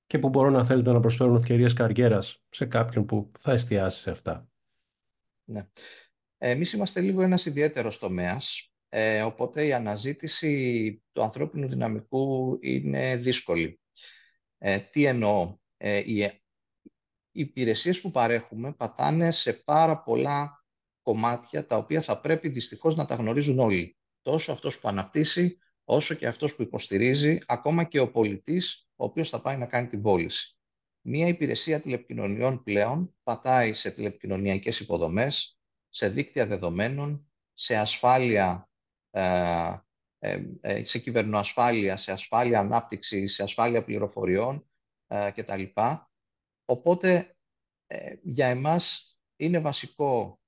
και 0.06 0.18
που 0.18 0.28
μπορούν 0.28 0.52
να 0.52 0.64
θέλετε 0.64 0.92
να 0.92 1.00
προσφέρουν 1.00 1.36
ευκαιρίες 1.36 1.72
καριέρας 1.72 2.44
σε 2.48 2.66
κάποιον 2.66 3.04
που 3.04 3.30
θα 3.38 3.52
εστιάσει 3.52 4.00
σε 4.00 4.10
αυτά. 4.10 4.48
Ναι. 5.50 5.66
Εμείς 6.38 6.72
είμαστε 6.72 7.00
λίγο 7.00 7.22
ένας 7.22 7.46
ιδιαίτερος 7.46 7.98
τομέας 7.98 8.70
ε, 8.92 9.22
οπότε 9.22 9.66
η 9.66 9.72
αναζήτηση 9.72 11.02
του 11.12 11.22
ανθρώπινου 11.22 11.68
δυναμικού 11.68 12.58
είναι 12.60 13.16
δύσκολη. 13.16 13.80
Ε, 14.58 14.78
τι 14.78 15.04
εννοώ; 15.04 15.58
Ε, 15.76 15.98
οι, 15.98 16.42
υπηρεσίες 17.32 18.00
που 18.00 18.10
παρέχουμε 18.10 18.72
πατάνε 18.72 19.30
σε 19.30 19.52
πάρα 19.52 20.02
πολλά 20.02 20.64
κομμάτια 21.02 21.66
τα 21.66 21.76
οποία 21.76 22.02
θα 22.02 22.20
πρέπει 22.20 22.48
δυστυχώς 22.48 22.96
να 22.96 23.06
τα 23.06 23.14
γνωρίζουν 23.14 23.58
όλοι. 23.58 23.96
Τόσο 24.22 24.52
αυτός 24.52 24.80
που 24.80 24.88
αναπτύσσει, 24.88 25.58
όσο 25.84 26.14
και 26.14 26.26
αυτός 26.26 26.56
που 26.56 26.62
υποστηρίζει, 26.62 27.38
ακόμα 27.46 27.84
και 27.84 28.00
ο 28.00 28.10
πολιτής 28.10 28.88
ο 28.96 29.04
οποίος 29.04 29.28
θα 29.28 29.40
πάει 29.40 29.56
να 29.56 29.66
κάνει 29.66 29.88
την 29.88 30.02
πώληση. 30.02 30.59
Μία 31.02 31.26
υπηρεσία 31.26 31.80
τηλεπικοινωνιών 31.80 32.62
πλέον 32.62 33.14
πατάει 33.22 33.72
σε 33.74 33.90
τηλεπικοινωνιακές 33.90 34.80
υποδομές, 34.80 35.58
σε 35.88 36.08
δίκτυα 36.08 36.46
δεδομένων, 36.46 37.30
σε 37.54 37.76
ασφάλεια 37.76 38.70
ε, 39.10 39.76
ε, 40.18 40.44
ε, 40.60 40.84
σε 40.84 40.98
κυβερνοασφάλεια, 40.98 41.96
σε 41.96 42.12
ασφάλεια 42.12 42.58
ανάπτυξη, 42.58 43.26
σε 43.26 43.42
ασφάλεια 43.42 43.84
πληροφοριών 43.84 44.70
κτλ. 45.34 45.62
Οπότε 46.64 47.34
για 48.22 48.46
εμάς 48.46 49.16
είναι 49.36 49.58
βασικό 49.60 50.40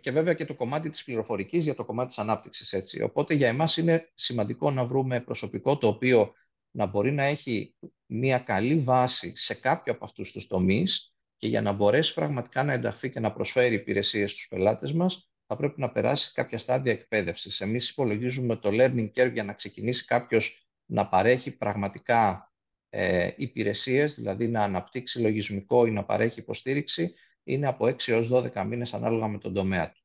και 0.00 0.10
βέβαια 0.10 0.34
και 0.34 0.44
το 0.44 0.54
κομμάτι 0.54 0.90
της 0.90 1.04
πληροφορικής 1.04 1.64
για 1.64 1.74
το 1.74 1.84
κομμάτι 1.84 2.08
της 2.08 2.18
ανάπτυξης 2.18 2.72
έτσι. 2.72 3.02
Οπότε 3.02 3.34
για 3.34 3.48
εμάς 3.48 3.76
είναι 3.76 4.10
σημαντικό 4.14 4.70
να 4.70 4.84
βρούμε 4.84 5.20
προσωπικό 5.20 5.78
το 5.78 5.88
οποίο 5.88 6.32
να 6.72 6.86
μπορεί 6.86 7.12
να 7.12 7.24
έχει 7.24 7.74
μια 8.06 8.38
καλή 8.38 8.78
βάση 8.78 9.36
σε 9.36 9.54
κάποιο 9.54 9.92
από 9.92 10.04
αυτούς 10.04 10.32
τους 10.32 10.46
τομείς 10.46 11.14
και 11.36 11.48
για 11.48 11.62
να 11.62 11.72
μπορέσει 11.72 12.14
πραγματικά 12.14 12.62
να 12.64 12.72
ενταχθεί 12.72 13.10
και 13.10 13.20
να 13.20 13.32
προσφέρει 13.32 13.74
υπηρεσίες 13.74 14.30
στους 14.30 14.48
πελάτες 14.48 14.92
μας 14.92 15.32
θα 15.46 15.56
πρέπει 15.56 15.80
να 15.80 15.90
περάσει 15.90 16.32
κάποια 16.32 16.58
στάδια 16.58 16.92
εκπαίδευσης. 16.92 17.60
Εμείς 17.60 17.88
υπολογίζουμε 17.88 18.56
το 18.56 18.68
learning 18.72 19.10
curve 19.14 19.32
για 19.32 19.44
να 19.44 19.52
ξεκινήσει 19.52 20.04
κάποιος 20.04 20.66
να 20.86 21.08
παρέχει 21.08 21.50
πραγματικά 21.56 22.52
ε, 22.88 23.30
υπηρεσίες, 23.36 24.14
δηλαδή 24.14 24.48
να 24.48 24.62
αναπτύξει 24.62 25.20
λογισμικό 25.20 25.86
ή 25.86 25.90
να 25.90 26.04
παρέχει 26.04 26.40
υποστήριξη, 26.40 27.14
είναι 27.44 27.66
από 27.66 27.86
6 27.86 28.08
έως 28.08 28.30
12 28.32 28.64
μήνες 28.66 28.94
ανάλογα 28.94 29.28
με 29.28 29.38
τον 29.38 29.54
τομέα 29.54 29.92
του. 29.92 30.00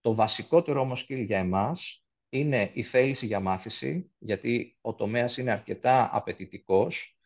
Το 0.00 0.14
βασικότερο 0.14 0.80
όμως 0.80 1.06
skill 1.08 1.24
για 1.26 1.38
εμάς 1.38 2.04
είναι 2.28 2.70
η 2.74 2.82
θέληση 2.82 3.26
για 3.26 3.40
μάθηση, 3.40 4.10
γιατί 4.18 4.78
ο 4.80 4.94
τομέας 4.94 5.36
είναι 5.36 5.50
αρκετά 5.50 6.08
απαιτητικός. 6.12 7.18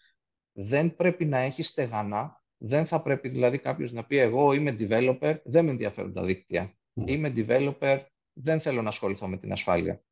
Δεν 0.53 0.97
πρέπει 0.97 1.25
να 1.25 1.39
έχει 1.39 1.63
στεγανά, 1.63 2.45
δεν 2.57 2.87
θα 2.87 3.03
πρέπει 3.03 3.29
δηλαδή 3.29 3.59
κάποιος 3.59 3.93
να 3.93 4.07
πει 4.07 4.17
εγώ 4.17 4.53
είμαι 4.53 4.77
developer, 4.79 5.41
δεν 5.45 5.65
με 5.65 5.71
ενδιαφέρουν 5.71 6.13
τα 6.13 6.25
δίκτυα. 6.25 6.77
Είμαι 6.95 7.33
developer, 7.37 8.05
δεν 8.33 8.61
θέλω 8.61 8.83
να 8.83 8.89
ασχοληθώ 8.89 9.29
με 9.29 9.37
την 9.37 9.53
ασφάλεια. 9.53 10.03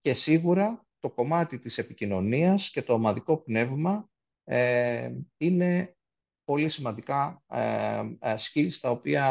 Και 0.00 0.14
σίγουρα 0.14 0.86
το 1.00 1.10
κομμάτι 1.10 1.58
της 1.58 1.78
επικοινωνίας 1.78 2.70
και 2.70 2.82
το 2.82 2.92
ομαδικό 2.92 3.42
πνεύμα 3.42 4.10
ε, 4.44 5.12
είναι 5.36 5.96
πολύ 6.44 6.68
σημαντικά 6.68 7.42
ε, 7.46 7.98
ε 8.20 8.34
skills 8.38 8.74
τα 8.80 8.90
οποία 8.90 9.26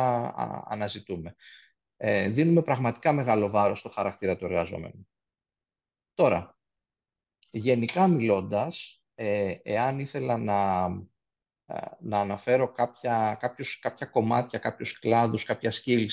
αναζητούμε. 0.67 1.35
Ε, 2.05 2.29
δίνουμε 2.29 2.61
πραγματικά 2.61 3.13
μεγάλο 3.13 3.49
βάρος 3.49 3.79
στο 3.79 3.89
χαρακτήρα 3.89 4.37
του 4.37 4.45
εργαζόμενου. 4.45 5.07
Τώρα, 6.13 6.57
γενικά 7.51 8.07
μιλώντας, 8.07 9.03
ε, 9.15 9.55
εάν 9.63 9.99
ήθελα 9.99 10.37
να 10.37 10.87
να 11.99 12.19
αναφέρω 12.19 12.71
κάποια, 12.71 13.37
κάποιους, 13.39 13.79
κάποια 13.79 14.05
κομμάτια, 14.05 14.59
κάποιους 14.59 14.99
κλάδους, 14.99 15.43
κάποια 15.43 15.71
skills 15.71 16.11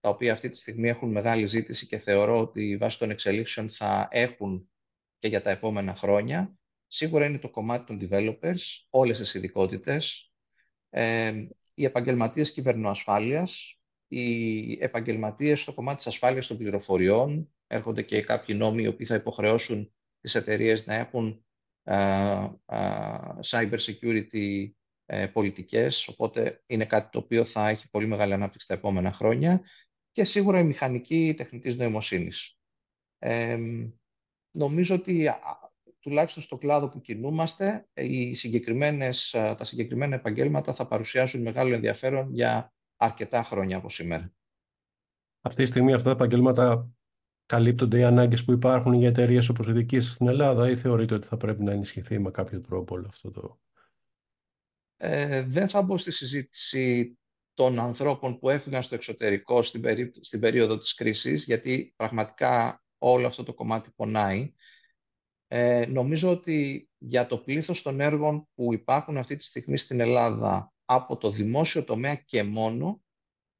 τα 0.00 0.08
οποία 0.08 0.32
αυτή 0.32 0.48
τη 0.48 0.56
στιγμή 0.56 0.88
έχουν 0.88 1.10
μεγάλη 1.10 1.46
ζήτηση 1.46 1.86
και 1.86 1.98
θεωρώ 1.98 2.40
ότι 2.40 2.76
βάσει 2.76 2.98
των 2.98 3.10
εξελίξεων 3.10 3.70
θα 3.70 4.08
έχουν 4.10 4.70
και 5.18 5.28
για 5.28 5.42
τα 5.42 5.50
επόμενα 5.50 5.94
χρόνια. 5.94 6.54
Σίγουρα 6.86 7.24
είναι 7.24 7.38
το 7.38 7.50
κομμάτι 7.50 7.86
των 7.86 8.08
developers, 8.08 8.60
όλες 8.90 9.18
τις 9.18 9.34
ειδικότητες, 9.34 10.32
ε, 10.90 11.46
οι 11.74 11.84
επαγγελματίες 11.84 12.52
κυβερνοασφάλειας, 12.52 13.81
οι 14.12 14.78
επαγγελματίες 14.80 15.60
στο 15.60 15.74
κομμάτι 15.74 15.96
της 15.96 16.06
ασφάλειας 16.06 16.46
των 16.46 16.56
πληροφοριών, 16.56 17.52
έρχονται 17.66 18.02
και 18.02 18.22
κάποιοι 18.22 18.54
νόμοι 18.58 18.82
οι 18.82 18.86
οποίοι 18.86 19.06
θα 19.06 19.14
υποχρεώσουν 19.14 19.94
τις 20.20 20.34
εταιρείες 20.34 20.86
να 20.86 20.94
έχουν 20.94 21.44
cyber 23.50 23.78
security 23.78 24.70
ε, 25.06 25.26
πολιτικές, 25.26 26.08
οπότε 26.08 26.62
είναι 26.66 26.84
κάτι 26.84 27.10
το 27.10 27.18
οποίο 27.18 27.44
θα 27.44 27.68
έχει 27.68 27.90
πολύ 27.90 28.06
μεγάλη 28.06 28.32
ανάπτυξη 28.32 28.66
τα 28.68 28.74
επόμενα 28.74 29.12
χρόνια 29.12 29.62
και 30.10 30.24
σίγουρα 30.24 30.60
η 30.60 30.64
μηχανική 30.64 31.34
τεχνητής 31.36 31.76
νοημοσύνης. 31.76 32.58
Ε, 33.18 33.58
νομίζω 34.50 34.94
ότι 34.94 35.30
τουλάχιστον 36.00 36.42
στο 36.42 36.58
κλάδο 36.58 36.88
που 36.88 37.00
κινούμαστε, 37.00 37.88
οι 37.94 38.34
συγκεκριμένες, 38.34 39.30
τα 39.30 39.64
συγκεκριμένα 39.64 40.14
επαγγέλματα 40.14 40.74
θα 40.74 40.86
παρουσιάσουν 40.86 41.42
μεγάλο 41.42 41.74
ενδιαφέρον 41.74 42.34
για 42.34 42.72
αρκετά 43.02 43.42
χρόνια 43.42 43.76
από 43.76 43.90
σήμερα. 43.90 44.32
Αυτή 45.40 45.62
τη 45.62 45.68
στιγμή 45.68 45.92
αυτά 45.92 46.04
τα 46.04 46.24
επαγγέλματα 46.24 46.90
καλύπτονται 47.46 47.98
οι 47.98 48.04
ανάγκες 48.04 48.44
που 48.44 48.52
υπάρχουν 48.52 48.92
για 48.92 49.08
εταιρείες 49.08 49.48
όπως 49.48 49.66
η 49.66 49.72
δική 49.72 50.00
σας 50.00 50.12
στην 50.12 50.28
Ελλάδα 50.28 50.70
ή 50.70 50.76
θεωρείτε 50.76 51.14
ότι 51.14 51.26
θα 51.26 51.36
πρέπει 51.36 51.62
να 51.62 51.72
ενισχυθεί 51.72 52.18
με 52.18 52.30
κάποιο 52.30 52.60
τρόπο 52.60 52.94
όλο 52.94 53.06
αυτό 53.08 53.30
το. 53.30 53.60
Ε, 54.96 55.42
δεν 55.42 55.68
θα 55.68 55.82
μπω 55.82 55.98
στη 55.98 56.12
συζήτηση 56.12 57.18
των 57.54 57.78
ανθρώπων 57.78 58.38
που 58.38 58.50
έφυγαν 58.50 58.82
στο 58.82 58.94
εξωτερικό 58.94 59.62
στην, 59.62 59.82
στην 60.20 60.40
περίοδο 60.40 60.78
της 60.78 60.94
κρίσης, 60.94 61.44
γιατί 61.44 61.92
πραγματικά 61.96 62.84
όλο 62.98 63.26
αυτό 63.26 63.42
το 63.42 63.54
κομμάτι 63.54 63.90
πονάει. 63.96 64.54
Ε, 65.48 65.86
νομίζω 65.86 66.30
ότι 66.30 66.88
για 66.98 67.26
το 67.26 67.38
πλήθος 67.38 67.82
των 67.82 68.00
έργων 68.00 68.48
που 68.54 68.72
υπάρχουν 68.72 69.16
αυτή 69.16 69.36
τη 69.36 69.44
στιγμή 69.44 69.78
στην 69.78 70.00
Ελλάδα 70.00 70.72
από 70.94 71.16
το 71.16 71.30
δημόσιο 71.30 71.84
τομέα 71.84 72.14
και 72.14 72.42
μόνο 72.42 73.02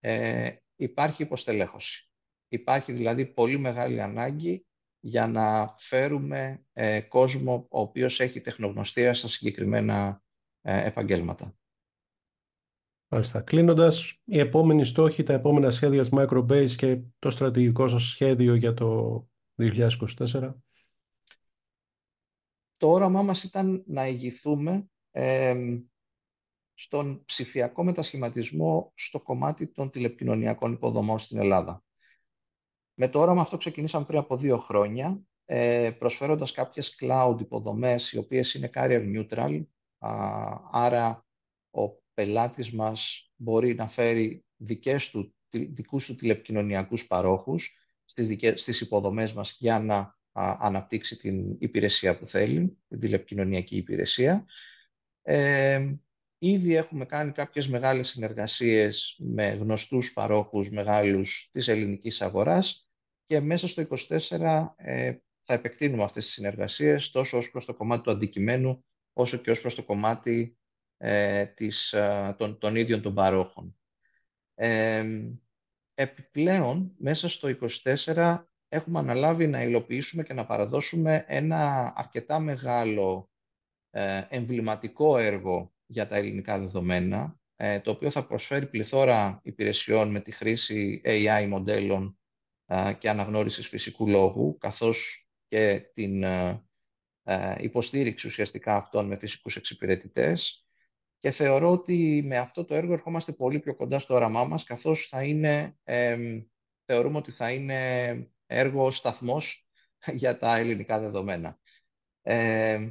ε, 0.01 0.51
υπάρχει 0.77 1.23
υποστελέχωση. 1.23 2.11
Υπάρχει 2.49 2.93
δηλαδή 2.93 3.27
πολύ 3.27 3.59
μεγάλη 3.59 4.03
ανάγκη 4.03 4.67
για 5.01 5.27
να 5.27 5.75
φέρουμε 5.79 6.65
ε, 6.73 7.01
κόσμο 7.01 7.67
ο 7.71 7.81
οποίος 7.81 8.21
έχει 8.21 8.41
τεχνογνωστία 8.41 9.15
στα 9.15 9.29
συγκεκριμένα 9.29 10.23
ε, 10.61 10.87
επαγγέλματα. 10.87 11.57
Μάλιστα. 13.09 13.41
Κλείνοντας, 13.41 14.21
οι 14.25 14.39
επόμενοι 14.39 14.85
στόχοι, 14.85 15.23
τα 15.23 15.33
επόμενα 15.33 15.71
σχέδια 15.71 16.01
της 16.01 16.11
Microbase 16.13 16.71
και 16.77 17.01
το 17.19 17.31
στρατηγικό 17.31 17.89
σας 17.89 18.03
σχέδιο 18.03 18.55
για 18.55 18.75
το 18.75 19.21
2024. 19.57 20.55
Το 22.77 22.91
όραμά 22.91 23.23
μας 23.23 23.45
ήταν 23.45 23.85
να 23.87 24.07
ηγηθούμε 24.07 24.91
στον 26.83 27.25
ψηφιακό 27.25 27.85
μετασχηματισμό 27.85 28.93
στο 28.95 29.21
κομμάτι 29.21 29.73
των 29.73 29.91
τηλεπικοινωνιακών 29.91 30.73
υποδομών 30.73 31.19
στην 31.19 31.39
Ελλάδα. 31.39 31.85
Με 32.95 33.09
το 33.09 33.21
όραμα 33.21 33.41
αυτό 33.41 33.57
ξεκινήσαμε 33.57 34.05
πριν 34.05 34.19
από 34.19 34.37
δύο 34.37 34.59
χρόνια, 34.59 35.23
ε, 35.45 35.91
προσφέροντας 35.99 36.53
κάποιες 36.53 36.97
cloud 37.01 37.37
υποδομές 37.41 38.13
οι 38.13 38.19
οποίες 38.19 38.55
είναι 38.55 38.71
carrier 38.75 39.15
neutral, 39.15 39.63
άρα 40.71 41.27
ο 41.71 41.89
πελάτης 42.15 42.73
μας 42.73 43.33
μπορεί 43.37 43.75
να 43.75 43.89
φέρει 43.89 44.45
δικές 44.57 45.11
του, 45.11 45.35
δικούς 45.51 46.07
του 46.07 46.15
τηλεπικοινωνιακούς 46.15 47.07
παρόχους 47.07 47.87
στις, 48.05 48.29
δικές, 48.29 48.63
στις 48.63 48.81
υποδομές 48.81 49.33
μας 49.33 49.57
για 49.59 49.79
να 49.79 50.19
αναπτύξει 50.59 51.17
την 51.17 51.57
υπηρεσία 51.59 52.19
που 52.19 52.27
θέλει, 52.27 52.79
την 52.89 53.01
τηλεπικοινωνιακή 53.01 53.77
υπηρεσία. 53.77 54.45
Ε, 55.23 55.95
ήδη 56.45 56.75
έχουμε 56.75 57.05
κάνει 57.05 57.33
κάποιες 57.33 57.69
μεγάλες 57.69 58.09
συνεργασίες 58.09 59.17
με 59.19 59.49
γνωστούς 59.49 60.13
παρόχους 60.13 60.71
μεγάλους 60.71 61.51
της 61.53 61.69
ελληνικής 61.69 62.23
αγοράς 62.23 62.89
και 63.25 63.41
μέσα 63.41 63.69
στο 63.69 63.83
2024 63.83 64.67
ε, 64.77 65.17
θα 65.39 65.55
επεκτείνουμε 65.55 66.03
αυτές 66.03 66.25
τις 66.25 66.35
συνεργασίες 66.35 67.11
τόσο 67.11 67.37
ως 67.39 67.51
προς 67.51 67.65
το 67.65 67.75
κομμάτι 67.75 68.03
του 68.03 68.11
αντικειμένου 68.11 68.85
όσο 69.13 69.39
και 69.39 69.51
ως 69.51 69.61
προς 69.61 69.75
το 69.75 69.85
κομμάτι 69.85 70.59
ε, 70.97 71.47
της, 71.47 71.93
ε, 71.93 72.35
των, 72.39 72.59
των 72.59 72.77
ίδιων 72.77 73.03
των 73.03 73.15
παρόχων. 73.15 73.77
Ε, 74.55 75.05
επιπλέον, 75.95 76.95
μέσα 76.99 77.29
στο 77.29 77.49
2024 78.05 78.45
έχουμε 78.69 78.99
αναλάβει 78.99 79.47
να 79.47 79.63
υλοποιήσουμε 79.63 80.23
και 80.23 80.33
να 80.33 80.47
παραδώσουμε 80.47 81.25
ένα 81.29 81.93
αρκετά 81.97 82.39
μεγάλο 82.39 83.31
ε, 83.91 84.27
εμβληματικό 84.29 85.19
έργο 85.19 85.73
για 85.93 86.09
τα 86.09 86.17
ελληνικά 86.17 86.59
δεδομένα, 86.59 87.41
ε, 87.57 87.81
το 87.81 87.91
οποίο 87.91 88.11
θα 88.11 88.27
προσφέρει 88.27 88.67
πληθώρα 88.67 89.41
υπηρεσιών 89.43 90.11
με 90.11 90.21
τη 90.21 90.31
χρήση 90.31 91.01
AI 91.05 91.47
μοντέλων 91.49 92.19
ε, 92.67 92.93
και 92.99 93.09
αναγνώρισης 93.09 93.69
φυσικού 93.69 94.09
λόγου, 94.09 94.59
καθώς 94.59 95.27
και 95.49 95.91
την 95.95 96.25
υποστήριξη 97.59 98.27
ουσιαστικά 98.27 98.75
αυτών 98.77 99.07
με 99.07 99.17
φυσικούς 99.17 99.57
εξυπηρετητές. 99.57 100.67
Και 101.19 101.31
θεωρώ 101.31 101.71
ότι 101.71 102.23
με 102.27 102.39
αυτό 102.39 102.65
το 102.65 102.75
έργο 102.75 102.93
ερχόμαστε 102.93 103.33
πολύ 103.33 103.61
πιο 103.61 103.77
κοντά 103.77 103.99
στο 103.99 104.15
όραμά 104.15 104.45
μας, 104.45 104.65
καθώς 104.65 105.07
θα 105.07 105.25
είναι, 105.25 105.79
θεωρούμε 106.85 107.17
ότι 107.19 107.31
θα 107.31 107.53
είναι 107.53 108.33
έργο 108.47 108.91
σταθμός 108.91 109.69
για 110.13 110.39
τα 110.39 110.57
ελληνικά 110.57 111.01
δεδομένα. 111.01 111.61
Ε, 112.23 112.91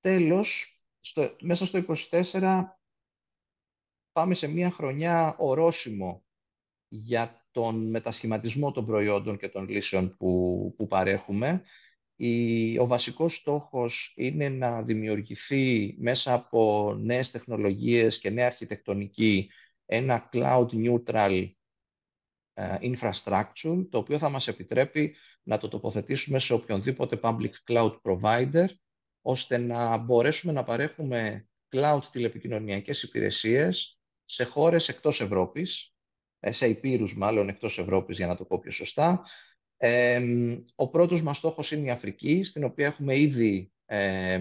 τέλος, 0.00 0.75
στο, 1.06 1.36
μέσα 1.40 1.66
στο 1.66 1.84
24 2.10 2.62
πάμε 4.12 4.34
σε 4.34 4.46
μια 4.46 4.70
χρονιά 4.70 5.34
ορόσημο 5.38 6.24
για 6.88 7.46
τον 7.50 7.90
μετασχηματισμό 7.90 8.72
των 8.72 8.84
προϊόντων 8.84 9.38
και 9.38 9.48
των 9.48 9.68
λύσεων 9.68 10.16
που, 10.16 10.74
που 10.76 10.86
παρέχουμε. 10.86 11.62
Η, 12.16 12.78
ο 12.78 12.86
βασικός 12.86 13.36
στόχος 13.36 14.14
είναι 14.16 14.48
να 14.48 14.82
δημιουργηθεί 14.82 15.94
μέσα 15.98 16.32
από 16.34 16.92
νέες 16.96 17.30
τεχνολογίες 17.30 18.18
και 18.18 18.30
νέα 18.30 18.46
αρχιτεκτονική 18.46 19.50
ένα 19.86 20.28
cloud 20.32 20.68
neutral 20.68 21.50
ε, 22.54 22.76
infrastructure, 22.80 23.86
το 23.90 23.98
οποίο 23.98 24.18
θα 24.18 24.28
μας 24.28 24.48
επιτρέπει 24.48 25.16
να 25.42 25.58
το 25.58 25.68
τοποθετήσουμε 25.68 26.38
σε 26.38 26.52
οποιονδήποτε 26.52 27.20
public 27.22 27.52
cloud 27.68 28.00
provider, 28.02 28.66
ώστε 29.28 29.58
να 29.58 29.96
μπορέσουμε 29.96 30.52
να 30.52 30.64
παρέχουμε 30.64 31.48
cloud 31.70 32.00
τηλεπικοινωνιακές 32.10 33.02
υπηρεσίες 33.02 34.00
σε 34.24 34.44
χώρες 34.44 34.88
εκτός 34.88 35.20
Ευρώπης, 35.20 35.94
ε, 36.40 36.52
σε 36.52 36.68
υπήρους 36.68 37.16
μάλλον 37.16 37.48
εκτός 37.48 37.78
Ευρώπης 37.78 38.16
για 38.16 38.26
να 38.26 38.36
το 38.36 38.44
πω 38.44 38.58
πιο 38.60 38.70
σωστά. 38.70 39.24
Ε, 39.76 40.20
ο 40.74 40.88
πρώτος 40.88 41.22
μας 41.22 41.36
στόχος 41.36 41.70
είναι 41.70 41.86
η 41.86 41.90
Αφρική, 41.90 42.44
στην 42.44 42.64
οποία 42.64 42.86
έχουμε 42.86 43.18
ήδη 43.18 43.72
ε, 43.84 44.40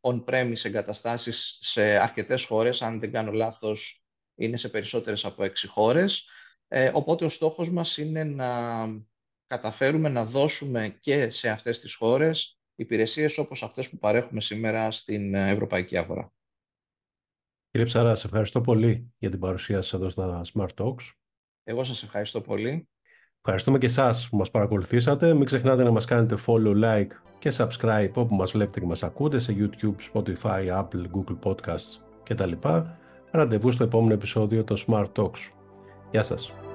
on-premise 0.00 0.64
εγκαταστάσεις 0.64 1.58
σε 1.60 1.82
αρκετές 1.82 2.44
χώρες, 2.44 2.82
αν 2.82 3.00
δεν 3.00 3.12
κάνω 3.12 3.32
λάθος 3.32 4.04
είναι 4.34 4.56
σε 4.56 4.68
περισσότερες 4.68 5.24
από 5.24 5.44
έξι 5.44 5.66
χώρες. 5.66 6.28
Ε, 6.68 6.90
οπότε 6.94 7.24
ο 7.24 7.28
στόχος 7.28 7.70
μας 7.70 7.96
είναι 7.96 8.24
να 8.24 8.78
καταφέρουμε 9.46 10.08
να 10.08 10.24
δώσουμε 10.24 10.98
και 11.00 11.30
σε 11.30 11.48
αυτές 11.48 11.80
τις 11.80 11.94
χώρες 11.94 12.59
υπηρεσίες 12.80 13.38
όπως 13.38 13.62
αυτές 13.62 13.90
που 13.90 13.98
παρέχουμε 13.98 14.40
σήμερα 14.40 14.90
στην 14.90 15.34
ευρωπαϊκή 15.34 15.96
αγορά. 15.96 16.32
Κύριε 17.70 17.86
Ψαρά, 17.86 18.14
σε 18.14 18.26
ευχαριστώ 18.26 18.60
πολύ 18.60 19.12
για 19.18 19.30
την 19.30 19.38
παρουσία 19.38 19.82
σας 19.82 19.92
εδώ 19.92 20.08
στα 20.08 20.40
Smart 20.54 20.74
Talks. 20.76 21.12
Εγώ 21.64 21.84
σας 21.84 22.02
ευχαριστώ 22.02 22.40
πολύ. 22.40 22.88
Ευχαριστούμε 23.36 23.78
και 23.78 23.86
εσάς 23.86 24.28
που 24.28 24.36
μας 24.36 24.50
παρακολουθήσατε. 24.50 25.34
Μην 25.34 25.44
ξεχνάτε 25.44 25.82
να 25.82 25.90
μας 25.90 26.04
κάνετε 26.04 26.36
follow, 26.46 26.84
like 26.84 27.10
και 27.38 27.52
subscribe 27.56 28.12
όπου 28.14 28.34
μας 28.34 28.50
βλέπετε 28.50 28.80
και 28.80 28.86
μας 28.86 29.02
ακούτε 29.02 29.38
σε 29.38 29.56
YouTube, 29.58 29.94
Spotify, 30.12 30.82
Apple, 30.82 31.04
Google 31.14 31.38
Podcasts 31.42 32.02
κτλ. 32.22 32.52
Ραντεβού 33.30 33.70
στο 33.70 33.84
επόμενο 33.84 34.14
επεισόδιο 34.14 34.64
των 34.64 34.76
Smart 34.86 35.12
Talks. 35.12 35.52
Γεια 36.10 36.22
σας. 36.22 36.69